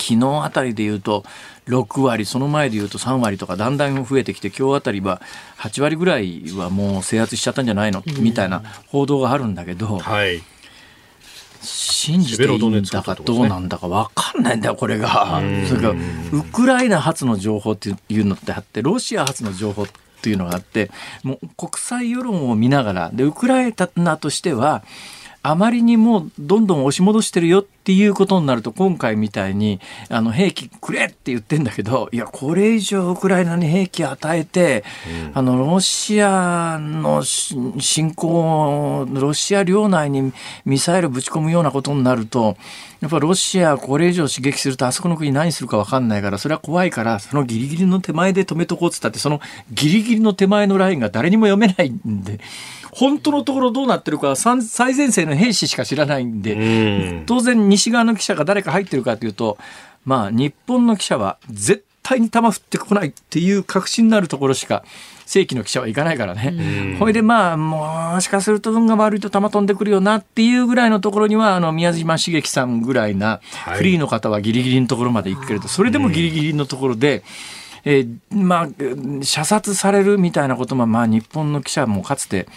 [0.00, 1.24] 昨日あたりで言うと
[1.68, 5.20] 6割その前で言うと3割とかだんだん増えてきて今日あたりは
[5.58, 8.02] 8割ぐらいはもう制圧しちゃったんじゃないの？
[8.18, 10.42] みたいな報道があるんだけど、はい、
[11.60, 15.40] 信じていいんだかどうなんだか分かんないんだよこれが。
[15.68, 15.94] それから
[16.32, 19.86] ウクライナ発の情報っていうのってあってロシア発の情報っ
[20.22, 20.90] ていうのがあって
[21.22, 24.82] もう国際世論を見ながらでウクライナとしては
[25.42, 34.84] あまりにもどんどん押し戻してるよっていうことになると今回みたいにあの兵器くれって言ってんだけどいやこれ以上ウクライナに兵器与えて、
[35.30, 40.32] うん、あのロシアの侵攻ロシア領内に
[40.66, 42.58] ミサイルぶち込むようなことになると
[43.00, 49.40] やっぱロシアこれ以上刺激するとあそこの国何するか分かんないからそれは怖いからそのギリギリの手前で止めとこうっつったってその
[49.72, 52.40] ギリギリの手前のラインが誰にも読めないんで。
[53.00, 59.56] 本当のところどうなってるか最前線の兵士しか知らないんで、当然西側の記者が誰か入ってるかというと、
[60.04, 64.84] まあ日本の記者は絶対に弾降ってこないっていう確信のあるところしか
[65.24, 66.96] 正規の記者は行かないからね。
[66.98, 73.40] ほいでまあ、もしかすると運が悪いと弾飛んでくるよなっていうぐらいのところには、あの、宮島茂樹さんぐらいな
[73.76, 77.22] フリーの方はギリギリのところまで行くけれど、それでもギリギリのところで、
[77.84, 78.68] えー、まあ、
[79.22, 82.48] 射殺されるみたいなことも、まあ、日本の記者もかつて、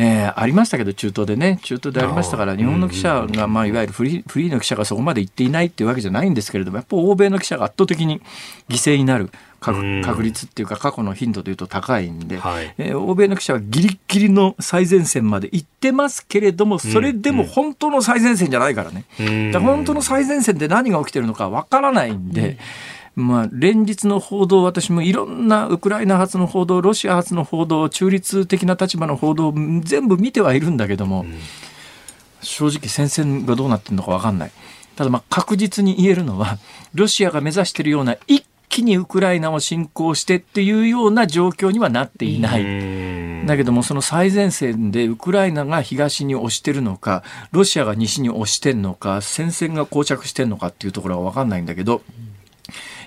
[0.00, 1.58] えー、ありましたけど中東でね。
[1.64, 8.20] 中東でありましたから日本の記者が、まあ、いわゆるフリーフリーの記者がそこまで行っていないっていうわけじゃないんですけれどもやっぱ欧米の記者が圧倒的に
[8.68, 19.04] 犠牲になる確確率っていうか過去の頻度でいうと高いんで、はい、えー、欧米の記者はギリギリの最前線まで行ってますけれどもそれでも本当の最前線じゃないからね、
[19.52, 22.56] だから本当の最前線で何が起きてるのかわからないんで。
[23.18, 29.52] まあ、連日の報道、私もいろんなウクライナ発の報道、ロシア発の報道、中立的な立場の報道、
[29.82, 31.34] 全部見てはいるんだけども、うん、
[32.42, 34.52] 正直、戦線がどうなってるのか分かんない。
[34.94, 36.58] ただ、まあ、確実に言えるのは、
[36.94, 43.46] ロシアが目指しているような一気にウクライナを侵攻してっていうような状況にはなっていない。
[43.46, 52.02] だけどもその最前線でウクライナが東に押してるのかロシアが西に押してんのか戦線が膠着してんのかっていうところは分かんないんだけど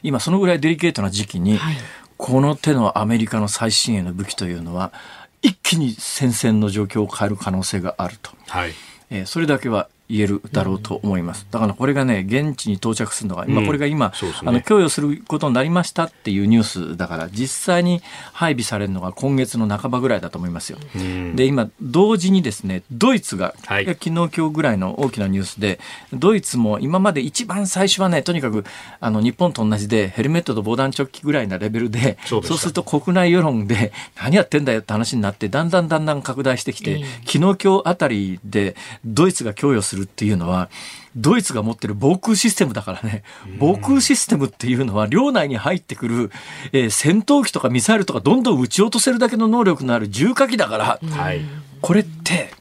[0.03, 1.75] 今そのぐらいデリケートな時期に、はい、
[2.17, 4.93] この手のアメリカの最新鋭の武器というのは
[5.41, 8.73] 一気に戦線の状況を変える可能性があると、はい、
[9.09, 11.47] えー、それだけは言えるだろうと思います。
[11.51, 18.01] だからこれがね、現地に到着するのが、今これが今、うんね、あの供与することになりましたっていうニュースだから、実際に
[18.33, 20.79] 配備されるのが今月の半ばぐらいだと思いますよ。
[20.95, 25.79] うん、で、今、同時にですね、ドイツが、はい、昨日今日ぐらいの大きなニュースで、
[26.13, 28.65] ドイツも今まで一番最初はね、とにかく、
[28.99, 32.71] あの、日本と同じで、ヘルメットと防弾チョッキぐらいなレベルで、そうす。
[32.71, 40.69] ると国内世論で、何やってんだよって話になって、だんだんだんだん拡大してきて、昨日今日あたりで、ドイツが供与するっていうのは、
[41.15, 43.23] ドイツが持ってる防空システムだからね、
[43.59, 46.31] 防空システムっていうのは、領内に入ってくる、
[46.71, 51.41] えー、戦闘機とかミサイルとかどんどん撃ち落とせるだけの能力のある重火器だから、はい、
[51.81, 52.51] これって、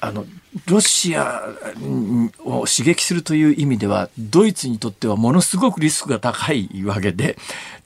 [0.00, 0.26] あの、
[0.66, 1.42] ロシア
[2.44, 7.36] を刺激するという意味では、ドイツにとってはものすごくリスクが高いわけで、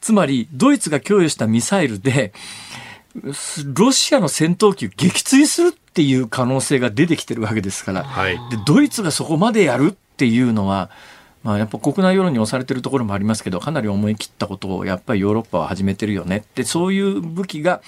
[0.00, 2.32] つまり、ドイツが供与したミサイルで、
[3.66, 10.90] ロシアの戦闘機を撃墜するっていう可能性が出てきてるわけですから、はい、でドイツがそこまでやるっていうのは、
[11.42, 17.80] まあ、やっぱ国内世論に押されてるところもありますけどかなり思い切ったことをやっぱりヨーロッパは始めてるよねってそういう武器が、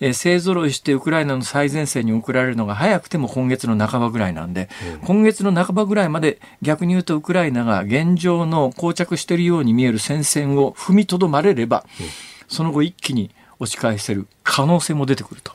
[0.00, 12.06] えー、勢ぞろいしてウクライナの最前線に送られるのが早くても今月の半ばぐらいなんで、うん、今月の半ばぐらいまで逆に言うとウクライナが現状の膠着しているように見える戦線を踏みとどまれれば、うん、
[12.48, 13.30] その後一気に
[13.60, 15.52] 押し返せる可能性も出てくると、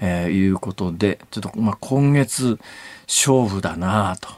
[0.00, 2.58] えー、いうことでちょっとまあ今月
[3.06, 4.28] 勝負だなと。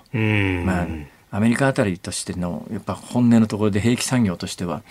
[0.65, 0.87] まあ
[1.31, 4.83] アメリカあたりとしてのやっぱ本音のところで兵器産業としては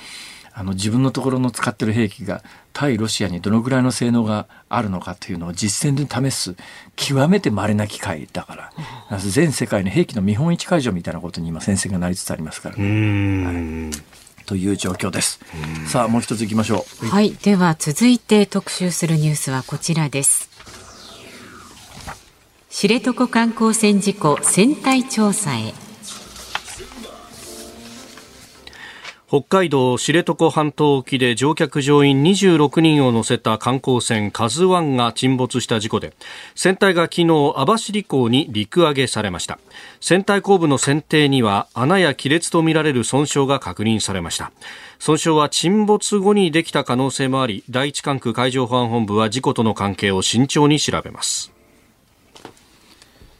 [0.54, 6.56] あの自分のところの使ってる兵器が対ロシアにどのぐらいの性能があるのかというのを実戦で試す
[6.96, 8.72] 極めて稀な機会だか
[9.10, 9.20] ら。
[9.20, 15.40] 全世界の兵器の見本市会場みたいなことに今先生がなりつつありますから、ね、はいという状況です。
[15.88, 17.08] さあ、もう一つ行きましょう。
[17.08, 20.50] はい、では続いて特集するニュースはこちらです。
[22.70, 25.85] 知床観光船事故船体調査へ。
[29.28, 36.14] 北海道知床半島沖で乗客乗員26人を乗せた観光船カズワンが沈没した事故で
[36.54, 39.58] 船体が昨日網走港に陸揚げされました。
[40.00, 44.52] 船体後部の船底には穴や亀裂とみられる損傷が確認されました。
[45.00, 51.55] 損傷は沈没後にできた可能性もあり第一管区海上保安本部は事故との関係を慎重に調べます。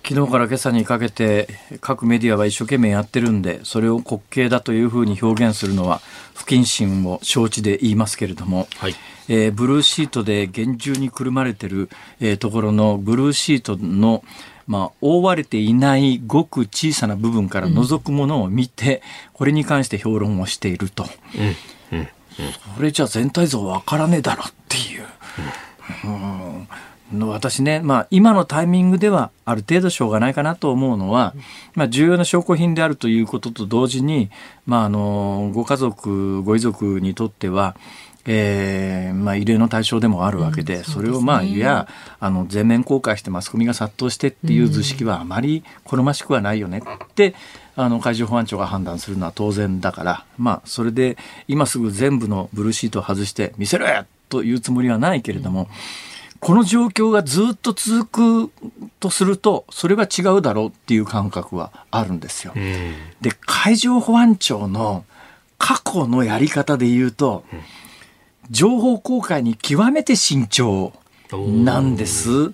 [0.08, 1.48] 昨日から今朝にかけて
[1.82, 6.00] 各メディアは一生懸命やってるんでそれを滑稽だというふうに表現するのは
[6.36, 8.96] 不謹慎を承知で言いますけれども、はい、
[9.30, 11.90] えー、ブルーシートで厳重にくるまれてる、
[12.20, 14.24] えー、ところのブルーシートの
[14.68, 19.02] まあ、覆われていないごく小さな部分から覗くものを見て、うん、
[19.34, 21.06] これに関して評論をしていると、
[21.92, 21.98] うん。
[22.00, 22.08] うん、
[22.76, 25.06] それじゃ全体像わからねえだろっていう。
[26.06, 26.68] うん
[27.14, 31.34] の私ね、まあ、今のタイミングではある程度しょうがないかなと思うのは、
[31.76, 34.30] まあ、重要な証拠品であるということと同時に、
[34.66, 37.76] まあ、あのご家族ご遺族にとっては
[38.28, 41.88] えーまあ、異例の対象でもあるわけで、うん、それをまあ、いや
[42.20, 47.36] あの全面公開してマスコミが殺到してっていう図式はあまり好ましくはないよねって、
[47.76, 55.68] あの海上保安庁が判断するのは当然だから、まあ、それで今すぐ全部のブルーシートを外して見せろやというつもりはないけれども、うん
[56.46, 58.52] この状況がずっと続く
[59.00, 62.54] とするとそれは違うだろうっていう感覚はあるんですよ。
[63.20, 65.06] で海上保安庁の
[65.58, 67.46] 過去のやり方で言うと、
[68.52, 70.94] 情報公開に極めて慎重
[71.32, 72.54] なんです。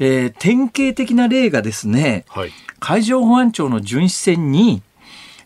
[0.00, 2.50] えー、典型的な例がですね、はい、
[2.80, 4.82] 海上保安庁の巡視船に、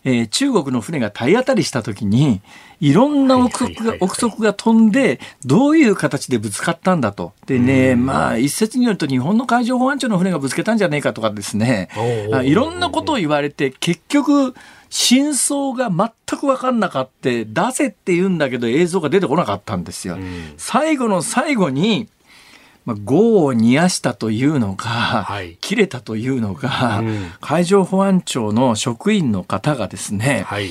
[0.07, 2.41] えー、中国の船が体当たりした時に
[2.79, 7.33] いろんな憶測が、憶測が飛んで、どういう形でぶつかったんだと。
[7.45, 11.89] でね、まあ、一説によると日本の海上保安庁の船がぶつけたんじゃねえかとかですね、
[12.43, 14.53] いろんなことを言われて、結局、
[14.89, 20.17] 真相が全く分かんなかった、出せって言うんだけど映像が出てこなかったんですよ。
[20.55, 22.07] 最後の最後に、
[22.87, 30.69] まあ、業を煮やしたというのか、はい、切れたというのか、うん、海上保安庁の職員の方がですね、はい。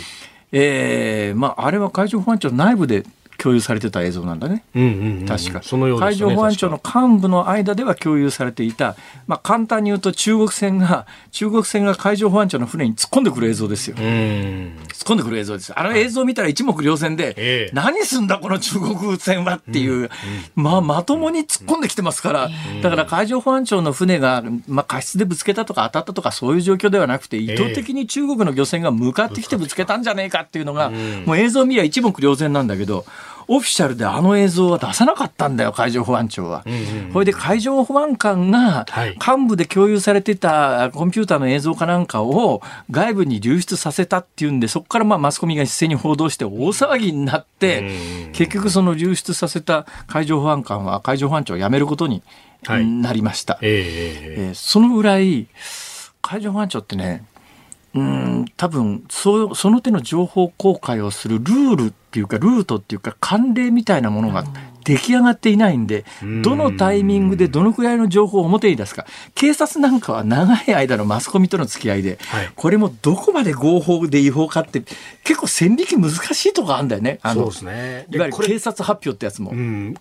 [0.50, 3.04] えーまあ、あれは海上保安庁内部で
[3.38, 5.62] 共有されてた映像なんだね、うんうんうん、確か。
[5.62, 13.96] そのよう、ね、海上保安庁の幹部の間では共有されていた、まあ、簡単に言うと中国船が中国船が海上保安庁の船に突っ込んでくる映像ですよ。
[13.96, 14.04] 突っ
[15.04, 20.08] 込んでくる映像ですあの映像を見たら一目瞭然で、はい、何すんだこの中国船はっていう、うんうん、
[20.54, 30.90] まあ、まともに突っ込んできてますから、うん、だから海上保安庁の船が、まあ、過失でぶつけたとか当たったとかそういう状況ではなくて意図的に中国の漁船が向かってきてぶつけたんじゃねえかっていうのが、
[31.24, 33.04] もう映像を見りゃ一目瞭然なんだけど
[33.48, 36.64] オフィシャルであの映像は出さなかったんだよ海上保安庁は。
[37.12, 52.22] これで海上保安官が幹部で共有されてたコンピューターの映像かなんかを外部に流出させたっていうんでそこからまあマスコミが一斉に報道して大騒ぎになって結局その流出させた海上保安官は海上保安庁を辞めることに
[52.68, 53.54] なりました。
[53.54, 55.46] はい、えー、そのぐらい
[56.20, 57.24] 海上保安庁ってね
[57.94, 64.44] うん多分そその手の情報公開をするルールっていうかルートっていうか慣例みたいなものが
[64.84, 66.04] 出来上がっていないんで、
[66.42, 69.04] どのタイミングでどのくらいの情報を表に出すか
[69.34, 74.82] 警察なんかは長い間のマスコミとの付き合いで、はい、これもどこまで合法で違法かって
[75.24, 77.18] 結構線引き難しいとこあるんだよね。
[77.22, 78.06] そうですね。
[78.10, 79.52] いわゆる警察発表ってやつも。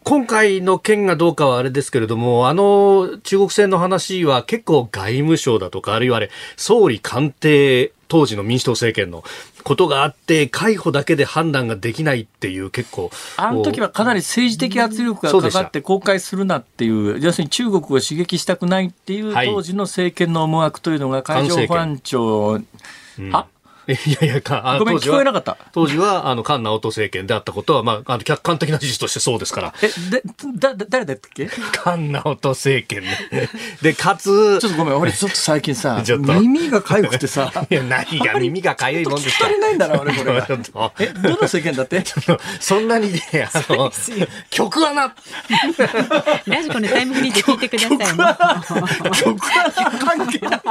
[0.04, 9.24] 今回の件がどうかはあれですけれども、あの中国船の話は結構外務省だとか、あるいはあれ、総理官邸当時の民主党政権の
[9.64, 13.12] ことがあって、逮捕だけで判断ができないっていう結構。
[13.38, 22.60] あの時はかなり政治的圧力がかかって公開するなっていう、要するに中国を刺激したくないっていう当時の政権の思惑というのが海上保安庁、
[23.20, 23.48] うん、は
[23.88, 25.58] いやいや、かごめん、聞こえなかった。
[25.72, 29.74] 当時は、あの、菅直人政権であったことは、まあ、あの、客観的な事実としてそうですから。
[29.82, 30.24] え、で、
[30.58, 31.48] だ、誰だったっけ？
[31.84, 33.50] 菅直人政権ね。
[33.82, 34.60] で、かつ。
[34.60, 37.52] ちょっとごめん、俺ちょっと最近さ、 耳が痒くてさ。
[37.70, 39.46] いや、何が耳が痒いもんですか。
[39.46, 40.48] 聞かれないんだな、俺これが。
[41.00, 42.04] え、どの政権だって？
[42.60, 43.22] そんなにね、
[43.54, 43.92] あの、
[44.50, 45.14] 曲はな。
[46.46, 48.14] ラジコのタイムフリーで聞いてくださ
[49.12, 49.16] い。
[49.22, 50.62] 曲は関係ない。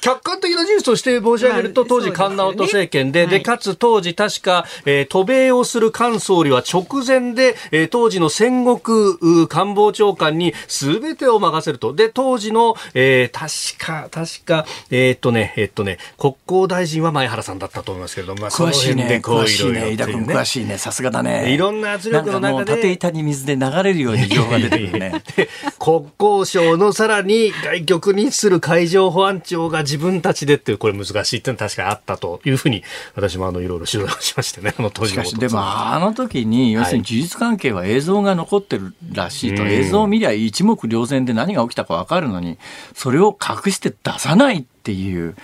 [0.00, 11.92] 客観的な事実として、申し上げると、当時、菅直人政権で、で、かつ当時、確か、えー、渡米をする菅総理は直前で、えー、当時の戦国官房長官に全てを任せると。
[11.94, 21.52] で、当時の、えー、確か、確か、えー、っとね、えー、っとね、国交大臣は前原さんだったと思いますけれども、まあ、詳しいね、詳しいね、井田君詳しいね、さすがだね。
[21.52, 22.76] いろんな圧力の中で。
[22.76, 25.22] 縦板に水で流れるように情報が出てくるね。
[25.78, 32.82] 国交省のさらに外局にする海上保安庁が自分たちでっていう、これ難しいっていうのは確かにあったというふうに、
[33.14, 42.58] 私もあの、いろいろ取材をしましてね、あの当時のしかし、でもあの時に、要するに事実関係は映像が残ってるらしいと、はい、映像を見りゃ一目瞭然で何が起きたか分かるのに、
[42.94, 45.36] それを隠して出さないっていう、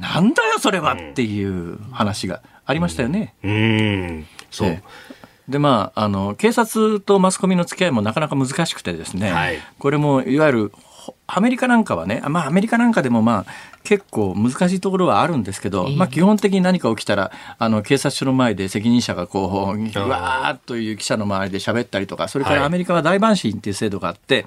[0.00, 3.34] なんだよそれはっていう話がありましたよね。
[3.42, 4.26] うん、うん。
[4.50, 4.82] そう。
[5.48, 10.72] でまあ、あの警察とマスコミの付き合いもなかなか難しくてですね、はい、これもいわゆる
[11.26, 24.46] アメリカなんかはね、まあ、アメリカなんかでもまあ結構難しいところはあるんですけど、まあ、基本的に何か起きたらあの警察署の前で責任者がこううわーっという記者の周りで喋ったりとかそれからアメリカは大陪審っていう制度があって、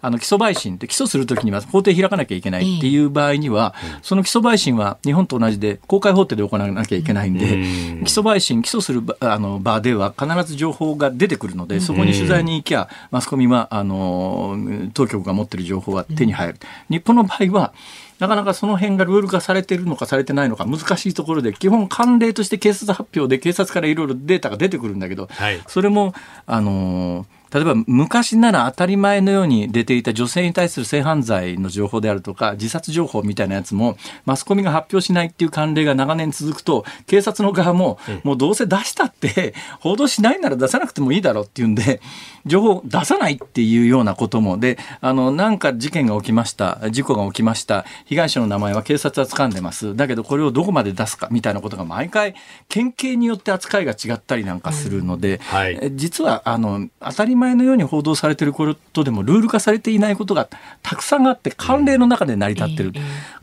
[0.00, 14.56] あの起訴陪審って起訴するときには法廷開かなきゃいけないっていう場合には、その起訴陪審は日本と同じで公開法廷で行わなきゃいけないんで、起訴陪審起訴するあの場では必ず情報が出てくるのでそこに取材に行きゃマスコミはあの
[14.94, 16.58] 当局が持ってる情報は手に入る。
[16.88, 17.72] 日本の場合は
[18.20, 26.14] なかなかその辺がルール化されているのかされてないのか難しいところで基本慣例として警察発表で警察からいろいろデータが出てくるんだけど、はい、それも
[26.46, 42.00] あのー例えば昔なら当たり前のように出ていた女性に対する性犯罪の情報であるとか自殺情報みたいなやつもマスコミが発表しないっていう慣例が長年続くと警察の側ももうどうせ出したって 報道しないなら出さなくてもいいだろうっていうんで
[42.46, 44.58] 情報出さないっていうようなことも。
[44.58, 46.78] であのなんか事件が起きました。
[46.90, 47.84] 事故が起きました。
[48.06, 49.94] 被害者の名前は警察は掴んでます。
[49.94, 52.34] だけどこれをどこまで出すかみたいなことが毎回
[52.68, 60.48] 県警によって扱いが違ったりなんかするので、はい、実はあの当たり前のように報道されていることでもルール化されていないことが
[60.82, 62.92] たくさんあって慣例の中で成り立ってる、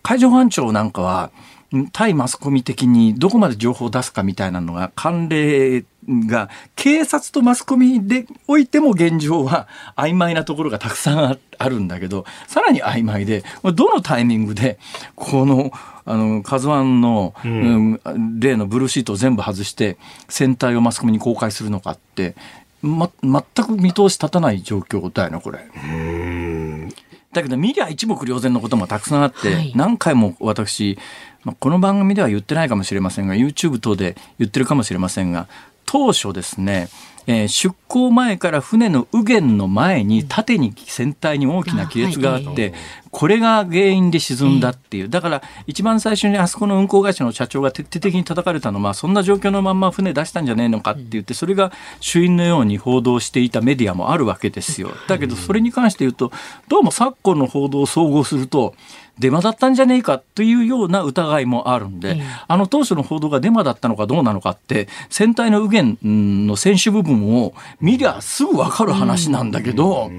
[0.03, 1.31] 海上保安庁なんかは
[1.91, 5.83] 対マスコミ的にどこまで情報を出すかみたいなのが慣例
[6.27, 9.67] が警察とマスコミでおいても現状は
[9.97, 13.43] 曖昧なところがたくさんあるんだけどさらに曖昧で
[13.75, 14.79] どのタイミングで
[15.15, 15.71] この
[16.09, 17.99] あの、カズワンの、うん、
[18.39, 19.97] 例のブルーシートを全部外して、
[20.29, 22.33] 船体をマスコミに公開するのかって、
[22.81, 25.59] ま、全く見通し立たない状況だよね、これ。
[27.33, 30.97] だけど見りゃ一目瞭然のこともたくさんあって、はい、何回も私、
[31.43, 35.47] まあ、この番組では言ってないかもしれませんが YouTube 等で言ってるかもしれませんが
[35.85, 36.89] 当初ですね
[37.27, 42.73] えー、出港前から船の右舷の前に縦に船体に大きな亀裂があって、
[43.11, 54.91] これが原因で沈んだっていう、だから一番最初にあそこの運航会社の社長が徹底的に叩かれたのは、そんな状況のまんま船出したんじゃねえのかって言って、それが主因のように報道していたメディアもあるわけですよ。
[55.07, 56.31] だけど、それに関して言うと、
[56.69, 58.73] どうも昨今の報道を総合すると、
[59.19, 70.11] デマだったんじゃねえかというような疑いもあるんで、えあの当初の報道がデマだったのかどうなのかって船体の右舷の船首部分を見りゃすぐ分かる話なんだけど、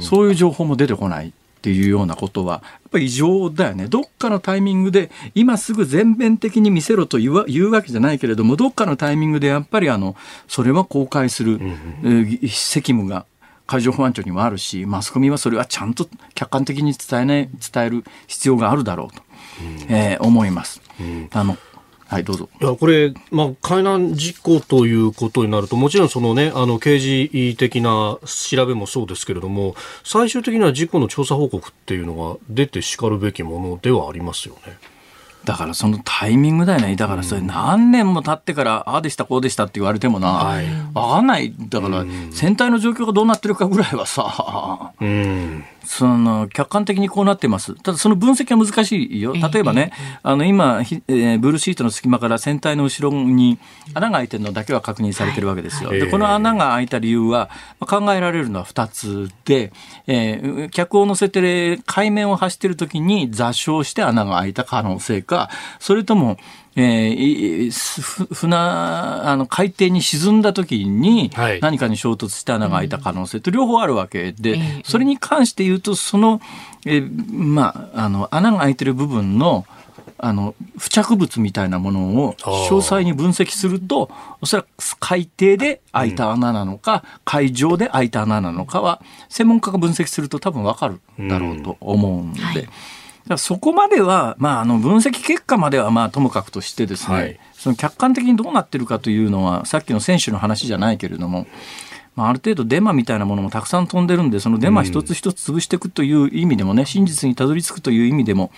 [0.00, 1.32] そういう情報も出てこない。
[1.64, 3.86] っていうようなことはやっぱり異常だよね。
[3.86, 10.14] どっかのタイミングで今すぐ全面的に見せろと言わ言うわけじゃないけれどもどっかのタイミングでやっぱりあの
[10.46, 11.58] それは公開する、
[12.42, 13.24] 責務が
[13.66, 19.22] 海上保安庁にもあるしマスコミはそれはちゃんと客観的に伝えない伝える必要があるだろうと、
[19.88, 20.82] うん、えー、思います。
[21.00, 21.56] うん、あの
[22.06, 22.48] はい、どうぞ。
[22.60, 34.76] いや、これ、まあ、海難事故ということになると、もちろんそのね、あの、刑事的な調べもそうですけれども、最終的には事故の調査報告っていうのが出てしかるべきものではありますよね。
[35.44, 36.96] だからそのタイミングだよね。
[36.96, 41.54] だからそれ何年も経ってから、ああでした、こうでしたって言われてもな、はい、わかんない。
[41.68, 47.74] だから、船体の状況がどうなってるかぐらいはさ、うん、その客観的にこうなってます。
[47.74, 49.32] ただその分析は難しいよ。
[49.34, 53.58] 例えばね、あの今、えー、ブルーシートの隙間から船体の後ろに
[53.94, 55.90] 穴が開いてるのだけは確認されてるわけですよ。
[55.90, 59.72] で、この穴が開いた理由は、考えられるのは2つで、
[60.06, 66.38] えー、客を乗せて海面を走ってる時に座礁して穴が開いた可能性か、それとも、
[66.76, 76.40] えー、船、あの、海底に沈んだ時に、何かに衝突して穴が開いた可能性と両方あるわけで、それに関して言うと、その、
[76.84, 79.66] えー、まあ、あの、穴が開いてる部分の、
[80.16, 84.10] あの付着物みたいなものを詳細に分析すると
[84.40, 84.68] おそらく
[84.98, 92.40] 海底で開いた穴なのか、うん、海上で開いた穴なのかは専門家が分析すると多分わかるだろうと思うんで。
[92.40, 92.46] うん。
[92.46, 92.68] はい
[93.38, 101.46] そこまでは、まあ、あの分析結果まではまあともかくとしてですね、はい、その客観的にどうなってるかというのはさっきの選手の話じゃないけれども、
[102.16, 108.52] まあ、ある程度デマみたいなものもたくさん飛んでるんでそのデマ一つ一つ潰していくという意味でもね、真実にたどり着くという意味でも、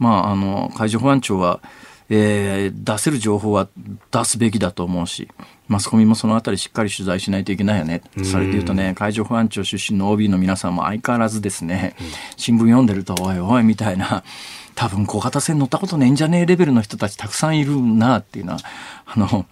[0.00, 1.60] まあ、あの海上保安庁は
[2.12, 3.68] えー、出せる情報は
[4.10, 5.28] 出すべきだと思うし、
[5.68, 8.02] マスコミもそのあたりしっかり取材しないといけないよね。
[8.24, 11.94] それで言うとね、海上保安庁出身の OB の皆さんも相変わらずですね、
[12.36, 14.24] 新聞読んでると、おいおいみたいな、
[14.74, 18.58] 多分小型船乗ったことねえんじゃねえレベルの人たちたくさんいるなっていうのは、
[19.06, 19.46] あの、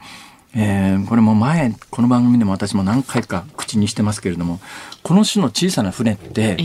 [0.61, 4.59] えー、これも前この番組でも私も何回か口にしてますけれども
[5.05, 6.57] この種の小さな船って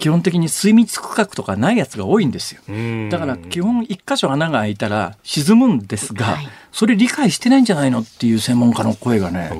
[0.00, 2.60] 基本的に水密区画とかないやつが多いんですよ。
[3.08, 6.38] だから基本一箇所穴が開いたら沈むんですが
[6.72, 9.52] それ理解してないんじゃないのっていう専門家の声がね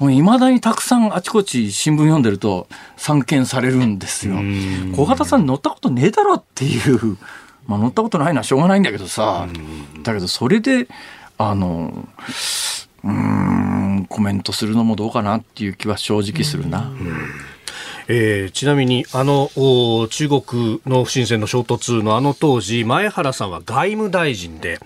[0.00, 2.66] いまだにたくさんあちこち新聞読んでると
[2.96, 4.36] 散見されるんですよ。
[4.96, 7.18] 小型さん乗ったことねえだろっていう
[7.66, 9.46] まあ乗ったことないのはしょうがないんだけどさ。
[10.02, 10.88] だけどそれで
[11.36, 12.08] あの
[13.04, 16.90] うんコメントするのもどうかなっていう気は正直するな。
[18.10, 19.50] えー、ちなみにあの
[20.10, 24.80] 中国の不審船の衝突のあの当時前原さんは外務大臣で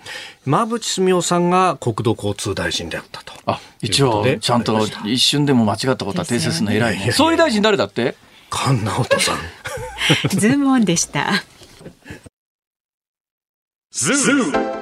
[0.44, 3.32] 馬淵澄夫さんが国土交通大臣であったと。
[3.46, 7.12] あ一応ちゃんと一瞬でも間違ったことは訂正するの偉いね。
[7.12, 8.16] 総理大臣誰だって？
[8.52, 9.38] 菅直人さん。
[10.28, 11.44] ズームオンでした。
[13.92, 14.81] ズーム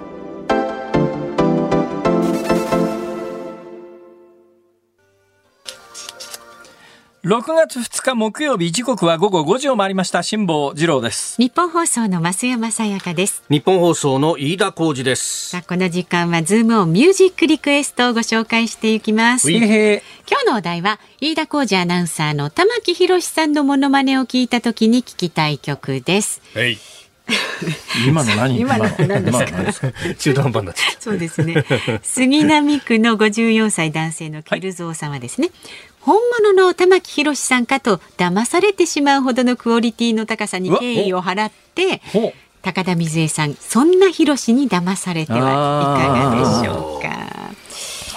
[7.23, 10.23] 6月2日木曜日時刻は午後5時を回りました。
[10.23, 11.35] 辛坊治郎です。
[11.39, 13.43] 日本放送の増山さやかです。
[13.47, 15.49] 日本放送の飯田浩二です。
[15.51, 19.51] さあこの時間はズームオンミュージックリクエストをご紹介していきます。
[19.51, 20.01] 今日
[20.47, 26.41] のお題は飯田浩二アナウンサーの玉木宏さんのモノマネを聞いた時に聞きたい曲です。
[26.55, 26.79] はい。
[28.07, 28.59] 今の何？
[28.59, 29.31] 今の何で
[29.71, 29.93] すか？
[30.17, 31.63] 中途半端なそうですね。
[32.01, 42.01] 杉並区の54歳男性のケルゾーさんはですね、はい本物の玉木宏さんかと騙されてしまうほどのクオリティの高さに敬意を払って
[42.61, 47.11] 高田水江さんそんな宏に騙されてはいかがでしょうか。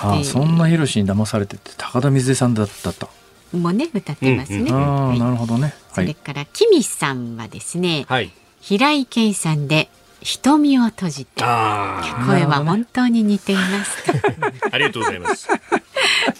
[0.06, 3.08] ああそんな宏に騙されてて高田水江さんだったと。
[3.52, 4.70] もね歌ってますね。
[4.70, 5.74] うんうん、はい、なるほどね。
[5.92, 8.30] それからキミさんはですね、はい、
[8.60, 9.88] 平井堅さんで
[10.24, 14.10] 瞳を閉じて声は本当に似ています。
[14.72, 15.48] ありがとうございます。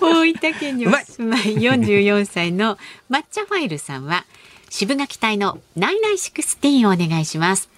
[0.00, 2.78] 大分県にお住まい44歳の
[3.10, 4.24] 抹茶ファイルさんは
[4.70, 7.68] シブがき隊のナイナイシックスティーンをお願いします。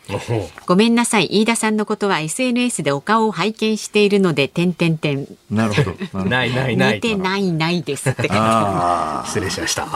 [0.65, 5.27] ごめんなさい、飯田さんのことは SNS でお顔を拝見しているので、点点点。
[5.51, 5.83] なるほ
[6.15, 6.25] ど。
[6.25, 6.95] ないないない。
[6.95, 9.89] 似てないないですって失礼しました。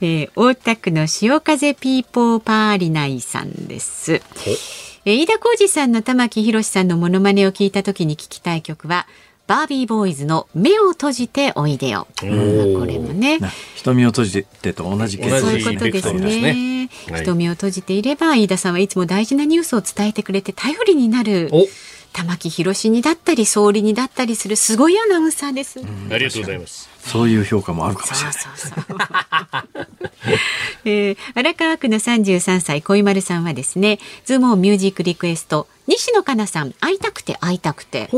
[0.00, 4.20] えー、大田区の潮風ピーポーパーリナイさんです。
[5.08, 9.06] えー、飯田浩二さんの玉木宏さんのモノマネを聞いた時に聞きたい曲は、
[9.46, 12.08] バービーボーイズの目を閉じておいでよ。
[12.18, 13.38] これもね。
[13.76, 16.90] 瞳を閉じてと同じそういうことですね。
[17.14, 21.50] 瞳を閉じていれば、飯田さんはいつも大事なニュースを伝えてくれて頼りになる。
[22.16, 25.80] 玉木宏にだったり総理にだったりするすごいアナウンサーです。
[26.10, 26.88] ありがとうございます。
[27.00, 28.32] そういう評価もあるかもしれない。
[28.32, 28.98] そうそうそう
[30.88, 38.08] えー、荒川区の33歳小井丸さんはですね、ズームミュージックリクエスト西野カナさん会いたくて会いたくて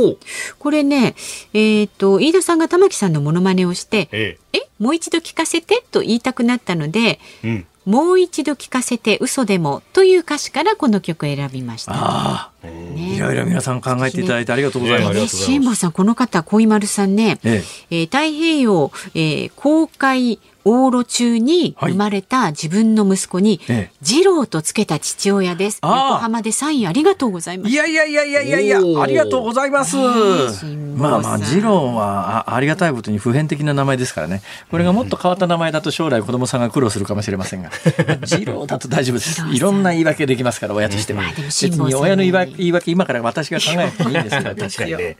[0.58, 1.16] これね
[1.52, 12.50] えっ、ー、と飯田さんが玉木さんのモノマネをしてええもう一度聞かせてと言いたくなったので、うん、もう一度聞かせて嘘でもという歌詞からこの曲を選びました。
[12.62, 15.28] ね、いろいろ皆さん考えていただいてありがとうございます。
[15.28, 18.00] 辛坊さんこの方小井丸さんね、ええ。
[18.00, 20.38] えー、太平洋、えー、公開
[20.68, 23.60] 往路中に生まれた自分の息子に、
[24.02, 25.80] 次郎とつけた父親です。
[25.82, 27.70] 横浜でサインありがとうございます。
[27.70, 29.96] いやいやいやいやいやいや、ありがとうございます。
[29.96, 34.42] まあまあ、次郎はあありがたいことに普遍的な名前ですからね。
[34.70, 37.70] これがもっと変わった名前だと将来子供さんが苦労するかもしれませんが、
[38.26, 39.42] 次郎だと大丈夫です。
[39.50, 41.22] いろんな言い訳できますから、親としては。
[41.36, 45.16] 別に親の言い訳言い訳今から私が考えていいんですから、 確かにね。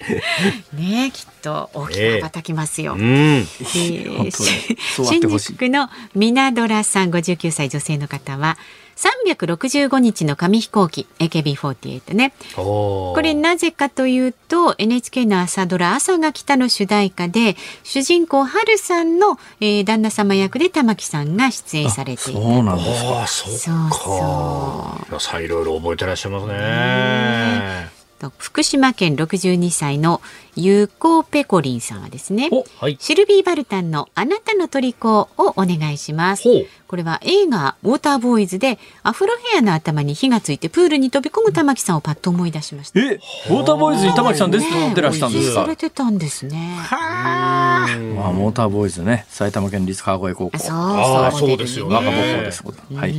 [0.75, 2.97] ねきっと大きな羽ばたきますよ。
[2.99, 8.57] えー、えー、新宿のミナドラさん59歳女性の方は
[8.99, 12.33] 365日の紙飛行機 AKB48 ね。
[12.57, 23.59] これなぜかというと NHK の朝ドラ「朝が来た」の主題歌で主人公春さんの、えー、旦那様役で玉木さんが出演されていたそうなんですかそう。
[23.59, 27.99] そうさいろいろ覚えてらっしゃいますね。
[28.39, 30.21] 福島県62歳の
[30.61, 32.51] ゆこペコリンさんはですね、
[32.81, 36.43] はい、シルビー・バルタンのあなたの虜をお願いします。
[36.89, 42.99] これは映画ウォーターボーイズでアフロヘアの頭に火がついてプールに飛び込む玉木さんをパッと思い出しました。
[42.99, 45.63] えウォーターボーイズに玉木さんです、ね、出らしたんですか？
[45.63, 47.87] されてたんですねはあ、
[48.17, 49.27] まあ、ウォーターボーイズね。
[49.29, 50.59] 埼玉県立川越高校。
[50.59, 51.57] そうそう。
[51.59, 53.15] ですよ、ね、若母校です、はい、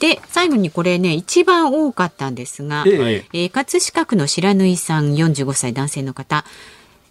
[0.00, 3.38] で最後にこれね一番多かったんですが、ええ。
[3.44, 6.44] えー、葛飾区の白縫さん45歳男性の方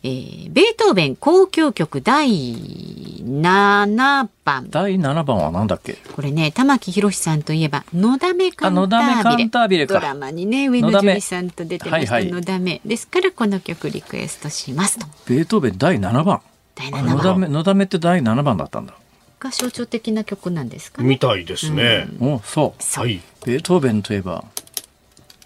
[0.05, 4.69] えー、ベートーベン交響曲第7番。
[4.69, 5.93] 第7番は何だっけ？
[5.93, 9.23] これね、玉木宏さんといえば、のだめカンタービレ。
[9.23, 12.81] カンタービレドラマにね、上野樹里さんと出てました、のだめ。
[12.83, 15.07] ですから、この曲リクエストしますと。
[15.25, 16.41] ベートーベン第7番。
[16.75, 17.05] 第7番。
[17.05, 18.93] のだめ、のだめって第7番だったんだ。
[19.39, 22.07] が象徴的な曲なんですか、ね、みたいですね。
[22.19, 22.99] うん、おそう。
[22.99, 23.21] はい。
[23.45, 24.43] ベートーベンといえば、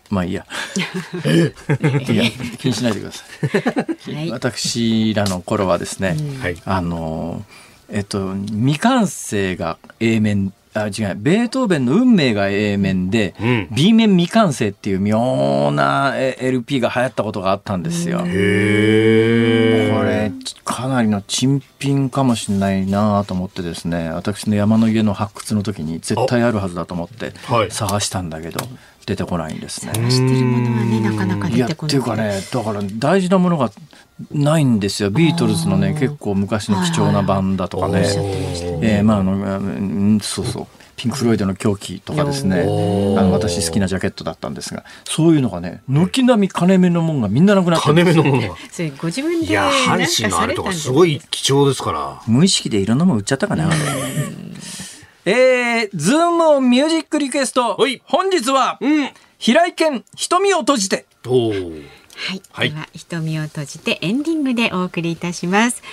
[0.10, 0.46] まあいいや。
[1.26, 2.24] いや
[2.58, 3.24] 気にしないでくださ
[4.08, 4.16] い。
[4.16, 7.46] はい、私らの頃はですね、うん、あの
[7.90, 18.20] えっと未完成が A 面あ違うベートーベンの運命が A 面で、うん、B 面未完成っていう妙な LP が流行ったことがあったんですよ。
[18.20, 20.32] これ
[20.64, 27.34] かなりの珍品かもしれないなと思ってですね私の山の家の発掘の時に絶対あるはずだと思って
[27.70, 28.60] 探したんだけど。
[29.08, 29.94] 出てこないんですね。
[29.96, 31.88] 探してるものはねなかなか出てこない。
[31.88, 33.72] っていうかねだから大事なものが
[34.32, 35.10] ないんですよ。
[35.10, 38.04] ビートルズのね結構昔の貴重な版だとかね、
[38.82, 40.68] えー、まああのそうそう。
[40.98, 42.62] ピンク・フロイドの狂気とかですね。
[42.62, 44.84] あの私好きなジャケットだったんですが。
[45.06, 48.56] そういうのがね軒並み金目のもんがみんななくなって金目のものが。
[48.72, 52.22] それご自分でいや阪神のあれとかすごい貴重ですから。
[52.28, 53.70] 無意識でいろんなもん売っちゃったかな
[55.30, 57.78] えー、ズームオンミュージックリクエスト。
[58.06, 61.06] 本日は、うん、平井堅、瞳を閉じて。
[62.16, 62.42] はい。
[62.54, 65.84] はい、では、瞳を閉じてエンディングでお送りいたします。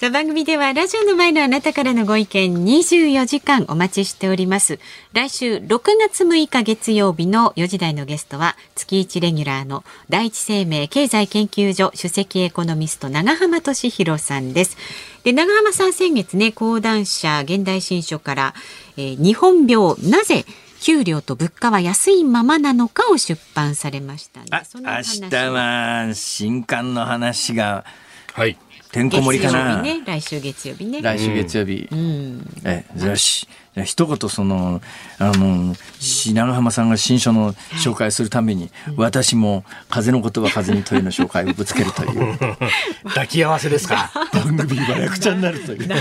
[0.00, 4.78] さあ番組ではラジオの前のあなたからのご意見24時間お待ちしております。
[5.12, 14.78] 来週6月6日月曜日の4時台のゲストは月1レギュラーの第一生命経済研究所首席エコノミスト長浜俊弘さんです。
[15.22, 18.54] で長浜さん先月ね講談社現代新書から、
[18.96, 20.46] えー、日本病なぜ
[20.80, 27.84] 給料と物価は安いままなのかを出版されましたあ明日は新刊の話が
[28.32, 28.56] はい
[28.92, 29.82] てんこ盛りかな。
[29.82, 31.00] ね、来週月曜日ね。
[31.00, 31.88] 来週月曜日。
[31.90, 33.46] うん、え、よし。
[33.84, 34.80] 一言その、
[35.18, 37.52] あの、品浜さんが新書の
[37.84, 42.36] 紹介するために、はい、私も風の言葉風に問いの紹介をぶつけるという。
[43.06, 44.10] 抱き合わせですか。
[44.34, 45.88] 番組が役者になるという。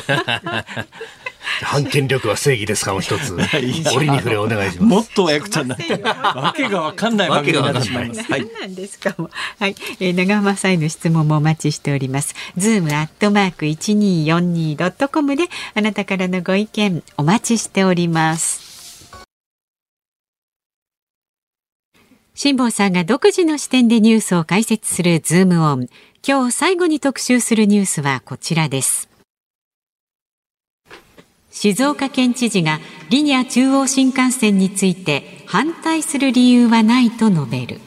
[1.65, 3.33] 反権力は正義ですかも一つ。
[3.95, 4.83] 折に触れお願いします。
[4.83, 8.23] もっと役者になって、 わけがわかんない番組になってしまいます。
[8.23, 8.47] はい。
[8.61, 9.15] なんですか
[9.59, 9.75] はい。
[9.99, 12.35] えー、長浜さんへの質問もお待ちしております。
[12.57, 15.45] ズームアットマーク一二四二ドットコムで
[15.75, 18.69] あなたからのご意見お待ちしております。
[22.35, 25.87] 辛坊さんが独自の視点でニュースを解説するズームオン。
[26.25, 29.08] 今日最後に特集するニュースはこちらです。
[31.61, 32.79] 静岡県知事が
[33.09, 37.81] リニア中央新幹線について反対する理由はないと述べる。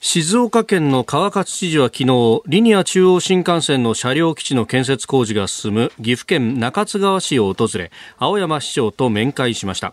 [0.00, 9.92] 静岡県の川勝知事は昨日リニア中央新幹線の車両基地の建設工事が進む岐阜県中津川市を訪れ青山市長と面会しました。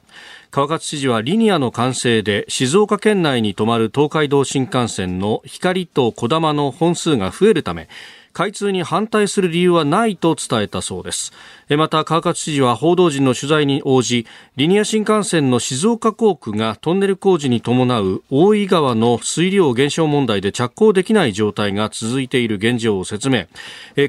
[0.50, 7.90] 川勝知事はリニアの完成で静岡県内に止まる東海道新幹線の光と小玉の本数が増えるため
[8.34, 11.32] 開通に反対する理由はないと伝えたそうです。
[11.70, 14.28] また川勝知事は報道陣の取材に応じ
[14.58, 23.46] リニア新幹線の静岡工区がトンネル工事に伴う大井川の水量減少問題で着工できない状態が続いている現状を説明。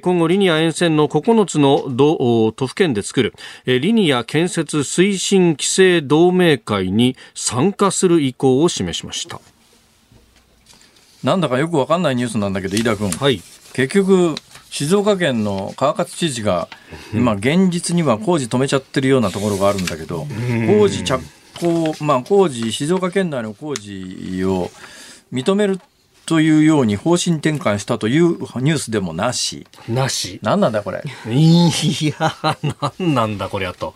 [0.00, 1.84] 今後リニア沿線の9つの
[2.52, 3.34] 都府県で作る。
[3.66, 9.40] リニア建設推進規制同盟会に参加する意向を示しました。
[11.22, 13.40] なんだかよくわかんないニュースなんだけど飯田君、はい、
[13.74, 14.34] 結局
[14.70, 16.68] 静岡県の川勝知事が
[17.12, 20.26] 今現実には工事止めちゃってるようなところがあるんだけど
[20.66, 21.22] 工事着
[21.60, 24.70] 工まあ工事静岡県内の工事を
[25.32, 25.80] 認める
[26.26, 29.66] というように方針転換したというニュースでもなし。
[29.88, 30.40] なし。
[30.42, 31.02] 何なんだこれ。
[31.30, 32.32] いや、
[32.98, 33.94] 何なんだこりゃと。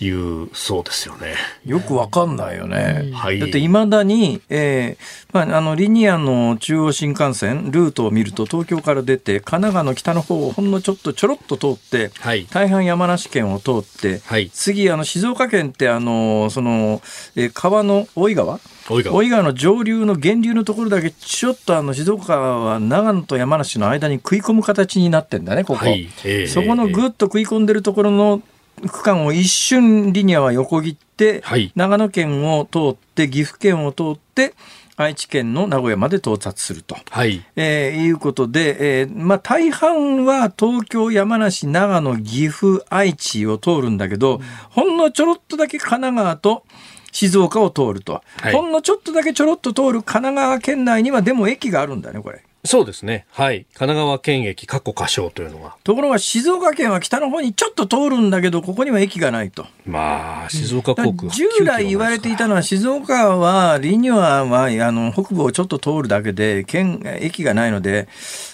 [0.00, 1.34] いうそうですよね。
[1.66, 3.10] よくわかんないよね。
[3.12, 17.02] はい、だっていまだに、えーまあ、あのリニアの中央新幹線ルートを見ると東京から出て神奈川の北の方をほんのちょっとちょろっと通って、はい、大半山梨県を通って、はい、次あの静岡県ってあのその、
[17.34, 18.60] えー、川の大井川？
[18.88, 19.42] 大井川。
[19.42, 26.08] の上流の源流のところだけちょっとあの静岡は長野と山梨の間に食い込む形になってんだねここ、はい。
[26.24, 28.42] えー、そこのぐっと食い込んでるところの
[28.80, 34.54] 区間を一瞬リニアは横切って、はい、長野県を通って岐阜県を通って
[34.96, 37.44] 愛知県の名古屋まで到達すると、はい。
[37.54, 46.64] えー、いうことで、えーまあ、大半は東京、山梨、長野、岐阜、愛知を通るんだけど、うん、ほんのちょろっとだけ神奈川と
[47.12, 52.42] 静岡を通ると、はい、ほんのちょっとだけちょろっと通る神奈川県内にはでも駅があるんだね、これ。
[52.68, 53.24] そうですね。
[53.30, 53.64] はい。
[53.72, 55.76] 神奈川県駅、過去過小というのは。
[55.84, 59.66] ところが静岡県は北の方にちょっと通るんだけど、ここには駅がないと。
[59.86, 68.06] まあ、静岡航空、従来言われていたのは、静岡は、リニュアは、あの、北部をちょっと通るだけで、県、駅がないので、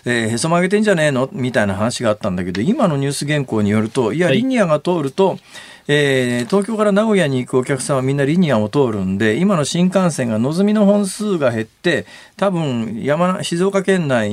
[0.04, 1.28] えー、へそ曲げてんじゃねえの？
[1.32, 5.40] みたいな話があったんだけど、今のニュース原稿によると、いや、リニアが通ると、はい
[5.86, 12.06] えー、東京から名古屋に行くお客さんはみんなリニアを通るんで、今の新幹線がのぞみの本数が減って、
[12.36, 14.30] 多分山、静岡県内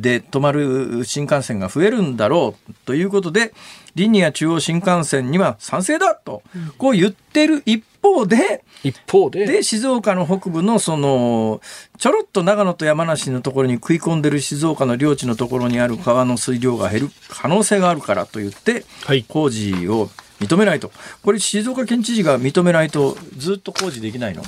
[0.00, 3.52] で止まる新幹線が増えるんだろうということで、
[3.94, 6.42] リニア中央新幹線には賛成だと、
[6.78, 9.46] こう言ってる一方で、一方で？
[9.46, 11.60] で静岡の北部のその
[11.98, 20.10] ちょろっと長野と山梨のところに食い込んでる静岡の領地のところにある川の水量が減る可能性があるからと言って、はい、工事を
[20.42, 20.90] 認めないと。
[21.22, 24.42] これ静岡県知事が認めないとずっと工事できないの？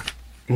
[0.47, 0.53] う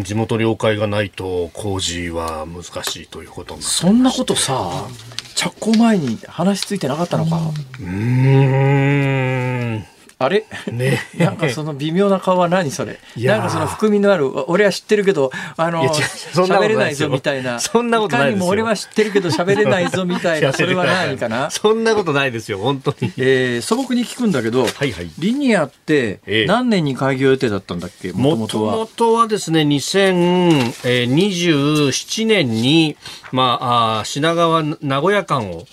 [0.00, 4.86] ん地元了解がないと工事は難しいということそんなことさ
[5.34, 7.40] 着工前に話しついてなかったのか。
[7.80, 9.86] うん
[10.18, 10.44] あれ？
[10.70, 11.00] ね。
[11.16, 12.98] なんかその微妙な顔は何それ？
[13.16, 17.58] なんかその含みのある俺は知ってるけどあの喋れないぞみたいな。
[17.60, 20.52] そんなことないにも俺は知ってるけど喋れないぞみたいな。
[20.52, 21.50] それは何かな？
[21.50, 22.34] そんなことない。
[22.34, 28.12] ですよ本当に、えー、素朴に聞くんだけど、はいはい、リニアって何年に開業予定だったんだっけ？
[28.12, 32.96] もともとはですね2027年に、
[33.30, 35.66] まあ、あ品川名古屋間をを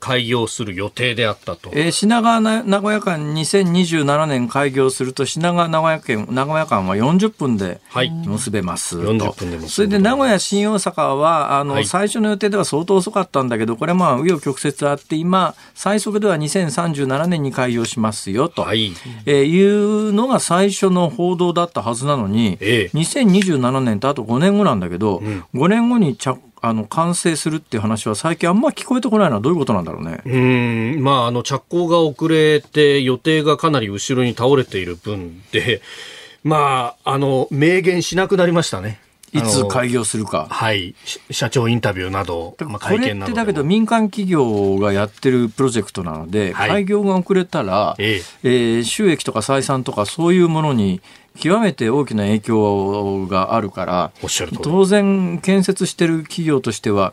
[0.00, 7.80] 開業する予定であったと、えー、品川名古屋間2027年開業すると品川名古屋県名古屋間は40分で
[8.26, 18.92] 結べますと、はい、40分でそれで名古屋新大阪はあの、はい、最初の予定では相当遅かったんだけどこれまあ紆余曲折あって今最速では2037年に開業しますよと、はい、
[19.24, 19.62] えー、い
[20.10, 30.20] うのが最初の報道だったはずなのに、ええ、2027年とあと5年後なんだけど、うん、5年後に着あの完成するっていう話は最近あんま聞こえてこないのはどういうことなんだろうね。
[30.24, 35.82] うん、まああの着工が遅れて予定がかなり後ろに倒れている分で、
[36.42, 39.00] まああの明言しなくなりましたね。
[39.32, 40.46] いつ開業するか。
[40.50, 40.94] はい。
[41.30, 51.00] 社長インタビューなど、まあ、会見などこれってだけど民間企業がやってるプロジェクトなので、はい、開業が遅れたら、えええー、収益とか採算とかそういうものに
[51.36, 54.12] 極めて大きな影響があるから
[54.62, 57.12] 当然建設してる企業としては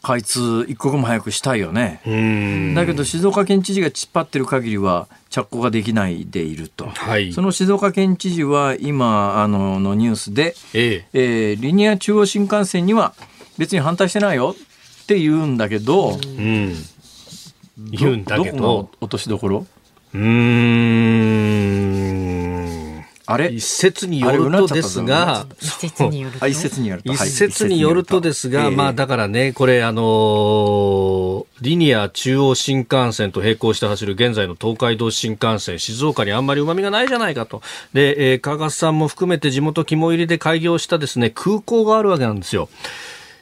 [0.00, 2.00] 開通一刻も早くしたいよね。
[2.76, 11.50] だけど静岡県知事が突っ張ってる限りは着工ができないでいると、はい、その静岡県知事は今あののニュースで、ええ。
[11.50, 13.14] えー、リニア中央新幹線には
[13.58, 14.54] 別に反対してないよ
[15.02, 16.74] って言うんだけど、うん、
[17.90, 18.88] 言うんだけど。
[19.00, 19.66] 落としどころ？
[20.14, 20.22] うん
[23.30, 23.52] あれ？
[23.52, 37.60] 一説によるとですが、一説によると、一説によると、一説によるとですが、まあだからね、これあのリニア中央新幹線と並行して走る現在の東海道新幹線、静岡にあんまり旨味がないじゃないかと。
[37.92, 42.70] で、えー、川勝さんも含めて地元肝入りで開業したですね、空港があるわけなんですよ。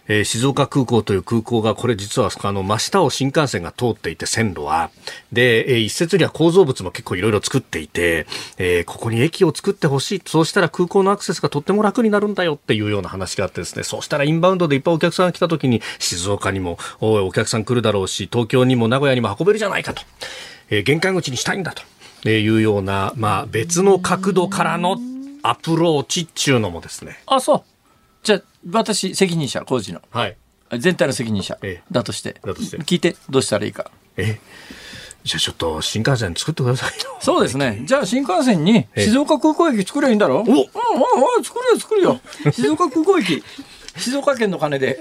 [0.08, 4.90] えー、静岡空港という空港がこれ実はあの真下を新幹線が通っていて線路は。
[5.32, 8.26] で、えー、一説には構造物も結構いろいろ作っていて、
[8.58, 10.22] えー、ここに駅を作ってほしい。
[10.24, 13.82] そうしたら空港のアクセスがとっても楽になるんだよっていうような話があってですね。
[13.82, 20.02] そうしたらインバウンドでいっぱいお客さんが来た時に静岡にもお客さん来るだろうし東京にも名古屋にも運べるじゃないかと、
[20.70, 21.82] えー、玄関口にしたいんだと。
[22.24, 24.98] えいうような、まあ、別の角度からの
[25.42, 27.18] アプローチっちゅうのもですね。
[27.26, 27.75] あそう。
[28.26, 30.36] じゃあ私責任者工事の、はい、
[30.80, 31.56] 全体の責任者
[31.92, 33.88] だとして,、だとして聞いてどうしたらいいか。
[34.16, 34.40] え
[35.22, 37.18] じゃあちょっと新幹線作ってくださいよ。
[37.20, 37.82] そうですね。
[37.84, 40.64] じゃあ新幹線に静岡空港駅作ればいいんだろおうんうんうん
[41.44, 42.20] 作るよ作るよ。
[42.50, 43.44] 静岡空港駅。
[43.96, 45.00] 静岡県の金で。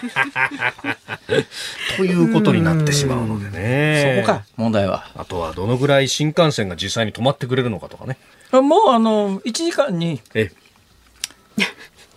[1.98, 4.22] ということになってしまうのでね。
[4.24, 5.10] そこか、問題は。
[5.16, 8.16] あとはどのぐらい新幹線が実際に止まってくれるのかとかね。
[8.52, 10.22] もうあの、1時間に。
[10.32, 10.50] え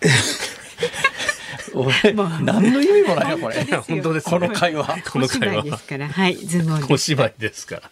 [1.73, 3.63] 俺、何の意味もないよこれ。
[3.63, 4.97] 本当です、ね、この会話。
[5.09, 5.63] この会話。
[5.63, 6.81] ですから、はい、ズボン。
[6.81, 7.83] 小芝居ですから。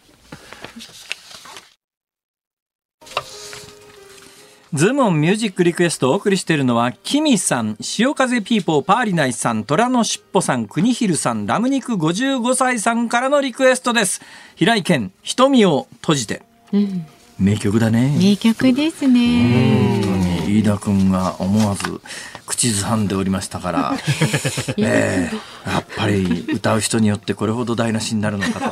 [4.72, 14.20] ズモンミュージックリクエストをお送りしているのは、キミさん、潮風ピーポーパーリナイさん、虎のしっぽさん、国広さん、ラム肉55歳さんからのリクエストです。
[14.54, 16.42] 平井堅、瞳を閉じて。
[16.72, 17.04] うん、
[17.40, 18.14] 名曲だね。
[18.18, 20.00] 名曲ですね。
[20.02, 22.00] 本当に、飯田君が思わず
[22.46, 23.94] 口ずさんでおりましたから、
[24.76, 28.70] えー、やっぱり歌う人によってこれほど台無しになるのか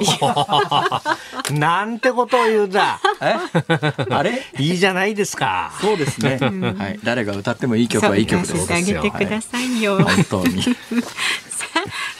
[1.46, 1.54] と。
[1.54, 3.00] なんてことを言うんだ。
[3.22, 3.36] え？
[4.10, 4.42] あれ？
[4.58, 5.72] いいじゃないですか。
[5.80, 6.38] そうですね。
[6.38, 7.00] はい。
[7.02, 8.72] 誰が歌ってもいい曲はいい曲です。
[8.74, 9.98] あげてくださいよ。
[10.02, 10.62] 本当に。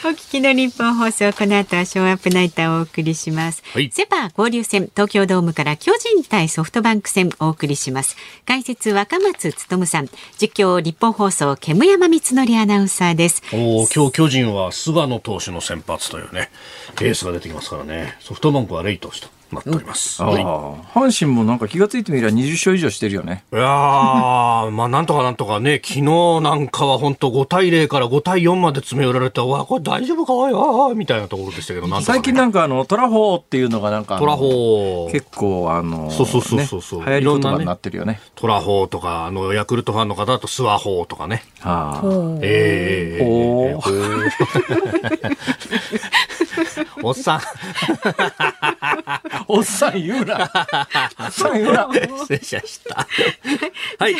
[0.09, 8.15] お聞きの日本放送この後はショーアップナイターをお送りします、はい、セパ交流戦東京ドームから巨人対ソフトバンク戦お送りします。
[8.43, 10.09] 解説若松努さん。
[10.39, 13.43] 実況日本放送煙山光則アナウンサーです。
[13.53, 16.49] お今日巨人は菅野投手の先発というね
[16.99, 18.17] エースが出てきますからね。
[18.19, 20.21] ソフトバンクはレイ投手となっております。
[20.21, 23.43] はい、阪神もなんか気が付いてみれば20勝以上してるよね。
[23.51, 23.61] いや
[24.71, 26.01] まあなんとかなんとかね、昨日
[26.41, 30.33] なんかは本当5対0から5対4まで詰め寄られて、わ、これ大丈夫か？
[30.33, 35.11] わいわみたいなところでしたけど、ね、最近なんかあの、トラホーっていうのがなんか、トラホー。
[35.11, 38.19] 結構あの、そうそうそうそうそう、ね、流行り言葉になってるよね。
[38.35, 41.43] トラホーとか、あの、ヤクルトファンの方だとスワホーとかね。
[41.59, 42.39] はあ。
[42.41, 43.79] ええー。
[47.03, 47.41] おっさん。
[49.47, 50.49] おっさん言うな。
[51.19, 51.87] おっさん言うな。
[52.19, 53.07] 失礼しました。
[53.97, 54.13] はい。
[54.13, 54.19] 明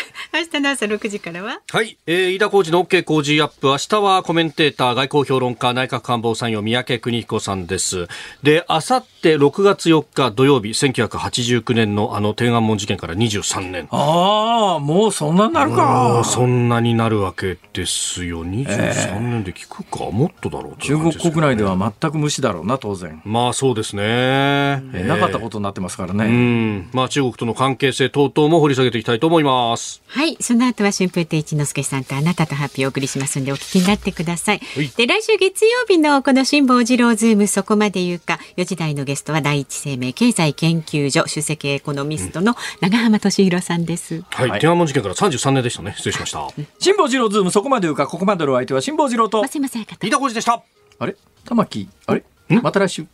[0.51, 1.59] 日の朝6時からは？
[1.69, 1.97] はい。
[2.07, 3.67] えー、飯田浩二の OK 工事アップ。
[3.67, 8.07] 明日はコメンテーター、外交評論家、内閣官房参与、三宅邦彦さんです。
[8.43, 13.87] で、あさって6月4日土曜日、1989年のあの天安門事件から23年。
[13.91, 16.23] ああ、もうそんなになるか。
[16.25, 18.45] そんなになるわけですよ。
[18.45, 23.21] 23年で聞くか、えー、もっとだろう、ね、中国国内では全く無視だろうな、当然。
[23.25, 24.03] まあそうですね。
[24.03, 26.25] えー、なかったことになってますからね。
[26.25, 26.89] うん。
[26.93, 30.01] まあ中国との関係性等々も掘り下げていきたいと思います。
[30.07, 30.37] はい。
[30.39, 34.59] その後は春風亭一之輔さんとあなたとハッピーお送りしますんでお聞きになってください。
[34.59, 44.23] はい、で、来週月曜日のこの辛坊治郎ズームそこまで言うか、4時台のゲストは第一生命経済研究所首席エコノミストの永濱利廣さんです。
[44.29, 44.59] はい。
[44.59, 45.93] 天安門事件から33年でしたね。
[45.97, 46.47] 失礼しました。
[46.79, 49.47] 辛坊治郎ズームそこまで言うか、ここまでの相手は辛坊治郎と。
[49.47, 49.83] すいません。
[49.83, 50.61] 飯田浩司でした。
[50.99, 51.15] あれ？
[51.45, 51.87] 玉木？
[52.05, 52.23] あれ？
[52.61, 53.05] また来週。